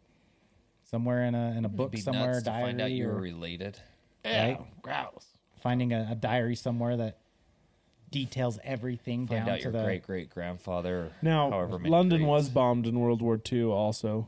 [0.93, 3.13] Somewhere in a in a book be somewhere, nuts to diary, find out you were
[3.15, 3.79] or related.
[4.23, 4.45] Yeah.
[4.45, 4.81] Right?
[4.83, 5.25] Grouse.
[5.59, 7.17] finding a, a diary somewhere that
[8.11, 9.83] details everything Find down out to your the.
[9.83, 11.11] great great grandfather.
[11.23, 12.29] Now, however many London grades.
[12.29, 14.27] was bombed in World War II also.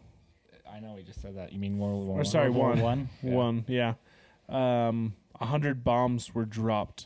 [0.67, 1.53] I know we just said that.
[1.53, 2.25] You mean World War Or One?
[2.25, 3.09] sorry, World War one.
[3.21, 3.63] One.
[3.67, 3.93] Yeah.
[4.49, 4.87] One, yeah.
[4.87, 7.05] Um, 100 bombs were dropped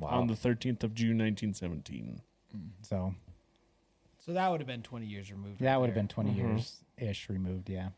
[0.00, 0.08] Wow.
[0.08, 2.20] on the 13th of June 1917.
[2.82, 3.14] So
[4.18, 5.60] So that would have been 20 years removed.
[5.60, 6.36] that right would have been 20 Mhm.
[6.36, 7.70] years ish removed.
[7.70, 7.90] Yeah.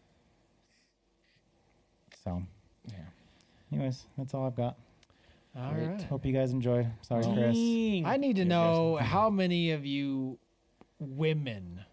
[2.24, 2.42] So,
[2.90, 2.96] Yeah.
[3.72, 4.76] anyways, that's all I've got.
[5.56, 5.88] All Great.
[5.88, 6.02] right.
[6.04, 6.90] Hope you guys enjoyed.
[7.02, 7.56] Sorry, Chris.
[8.06, 10.38] I need to Yeah, know how many of you
[10.98, 11.84] women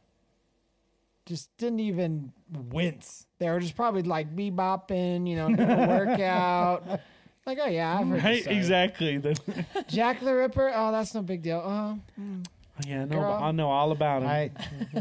[1.25, 2.31] just didn't even
[2.69, 3.27] wince.
[3.39, 7.01] They were just probably like bebopping, you know, doing a workout.
[7.45, 9.21] Like, oh yeah, I've heard Right, exactly.
[9.87, 10.71] Jack the Ripper.
[10.73, 11.59] Oh, that's no big deal.
[11.59, 12.45] Uh, mm.
[12.87, 13.31] Yeah, no, Girl.
[13.41, 14.29] I know all about him.
[14.29, 14.51] I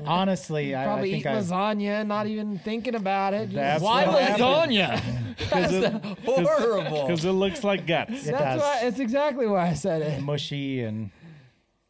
[0.07, 3.47] honestly, I, I Probably think eat I, lasagna, not even thinking about it.
[3.47, 4.73] Just- That's Why what happened.
[4.73, 5.03] lasagna?
[5.41, 5.93] Because it,
[6.27, 7.07] Horrible.
[7.09, 8.27] 'cause it looks like guts.
[8.27, 8.61] It That's does.
[8.61, 8.81] why.
[8.83, 10.23] It's exactly why I said it.
[10.23, 11.11] mushy and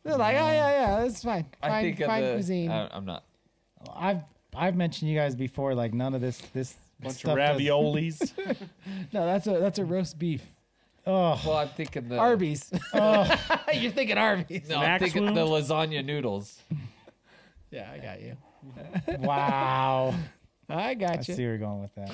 [0.05, 1.47] They're like, oh yeah, yeah, that's fine.
[1.61, 2.71] Fine, I think of fine the, cuisine.
[2.71, 3.25] I, I'm not.
[3.95, 4.21] I've
[4.55, 5.75] I've mentioned you guys before.
[5.75, 8.33] Like none of this this Bunch stuff of does- raviolis.
[9.13, 10.43] no, that's a that's a roast beef.
[11.11, 12.71] Oh, Well, I'm thinking the Arby's.
[12.95, 13.27] oh,
[13.75, 14.69] You're thinking Arby's.
[14.69, 16.61] No, I'm Max thinking the lasagna noodles.
[17.71, 18.37] Yeah, I got you.
[19.19, 20.15] wow!
[20.69, 21.07] I got you.
[21.07, 21.39] I got see you.
[21.39, 22.11] where you're going with that.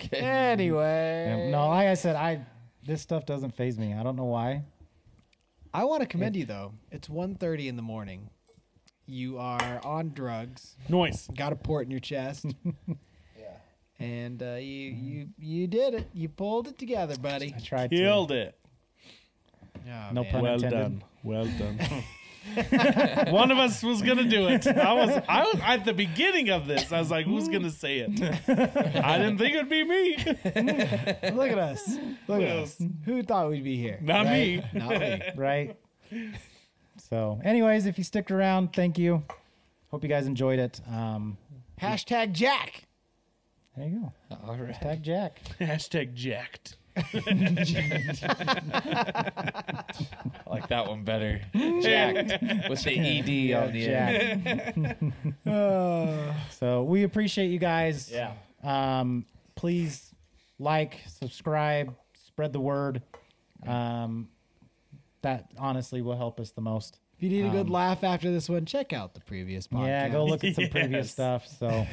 [0.00, 0.18] Okay.
[0.18, 2.44] Anyway, Yeah, no, like I said, I
[2.84, 3.94] this stuff doesn't phase me.
[3.94, 4.64] I don't know why.
[5.72, 6.72] I want to commend you though.
[6.90, 8.30] It's 1.30 in the morning.
[9.06, 10.76] You are on drugs.
[10.88, 11.28] Noise.
[11.36, 12.46] Got a port in your chest.
[14.00, 16.08] And uh, you you you did it.
[16.14, 17.54] You pulled it together, buddy.
[17.54, 18.54] I tried Killed it.
[19.86, 20.32] Oh, No man.
[20.32, 20.78] pun Well intended.
[20.78, 21.04] done.
[21.22, 21.78] Well done.
[23.30, 24.66] One of us was gonna do it.
[24.66, 25.22] I was.
[25.28, 26.90] I was at the beginning of this.
[26.90, 28.10] I was like, "Who's gonna say it?"
[29.04, 30.16] I didn't think it'd be me.
[31.36, 31.96] Look at us.
[32.26, 32.82] Look at us.
[33.04, 33.98] Who thought we'd be here?
[34.00, 34.62] Not me.
[34.72, 35.20] Not me.
[35.36, 35.76] right?
[37.10, 39.22] So, anyways, if you sticked around, thank you.
[39.90, 40.80] Hope you guys enjoyed it.
[40.90, 41.36] Um,
[41.80, 42.84] Hashtag Jack.
[43.80, 44.12] There you go.
[44.46, 44.74] All right.
[44.74, 45.40] Tag Jack.
[45.60, 46.76] Hashtag jacked.
[46.96, 47.02] I
[50.46, 51.40] like that one better.
[51.54, 55.14] Jacked with the ed on the end.
[55.46, 56.36] Jack.
[56.50, 58.10] So we appreciate you guys.
[58.12, 58.32] Yeah.
[58.62, 59.24] Um,
[59.54, 60.14] please
[60.58, 61.94] like, subscribe,
[62.26, 63.02] spread the word.
[63.66, 64.28] Um,
[65.22, 66.98] that honestly will help us the most.
[67.16, 69.86] if you need a good Um, laugh after this one, check out the previous podcast.
[69.86, 71.12] Yeah, go look at some previous Yes.
[71.12, 71.46] stuff.
[71.46, 71.86] So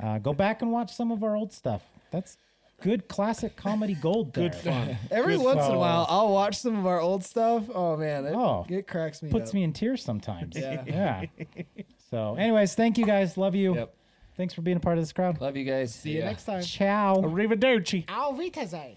[0.00, 1.82] uh, go back and watch some of our old stuff.
[2.10, 2.36] That's
[2.80, 4.32] good classic comedy gold.
[4.32, 4.96] Good fun.
[5.10, 7.64] Every Good once in a while, I'll watch some of our old stuff.
[7.74, 8.66] Oh man, it, Oh.
[8.68, 9.54] it cracks me Puts up.
[9.54, 10.56] me in tears sometimes.
[10.56, 10.82] Yeah.
[10.86, 11.24] yeah.
[12.10, 13.36] So, anyways, thank you guys.
[13.36, 13.74] Love you.
[13.74, 13.94] Yep.
[14.36, 15.40] Thanks for being a part of this crowd.
[15.40, 15.94] Love you guys.
[15.94, 16.62] See you next time.
[16.62, 17.16] Ciao.
[17.16, 18.04] Arrivederci.
[18.08, 18.96] Auf Wiedersehen.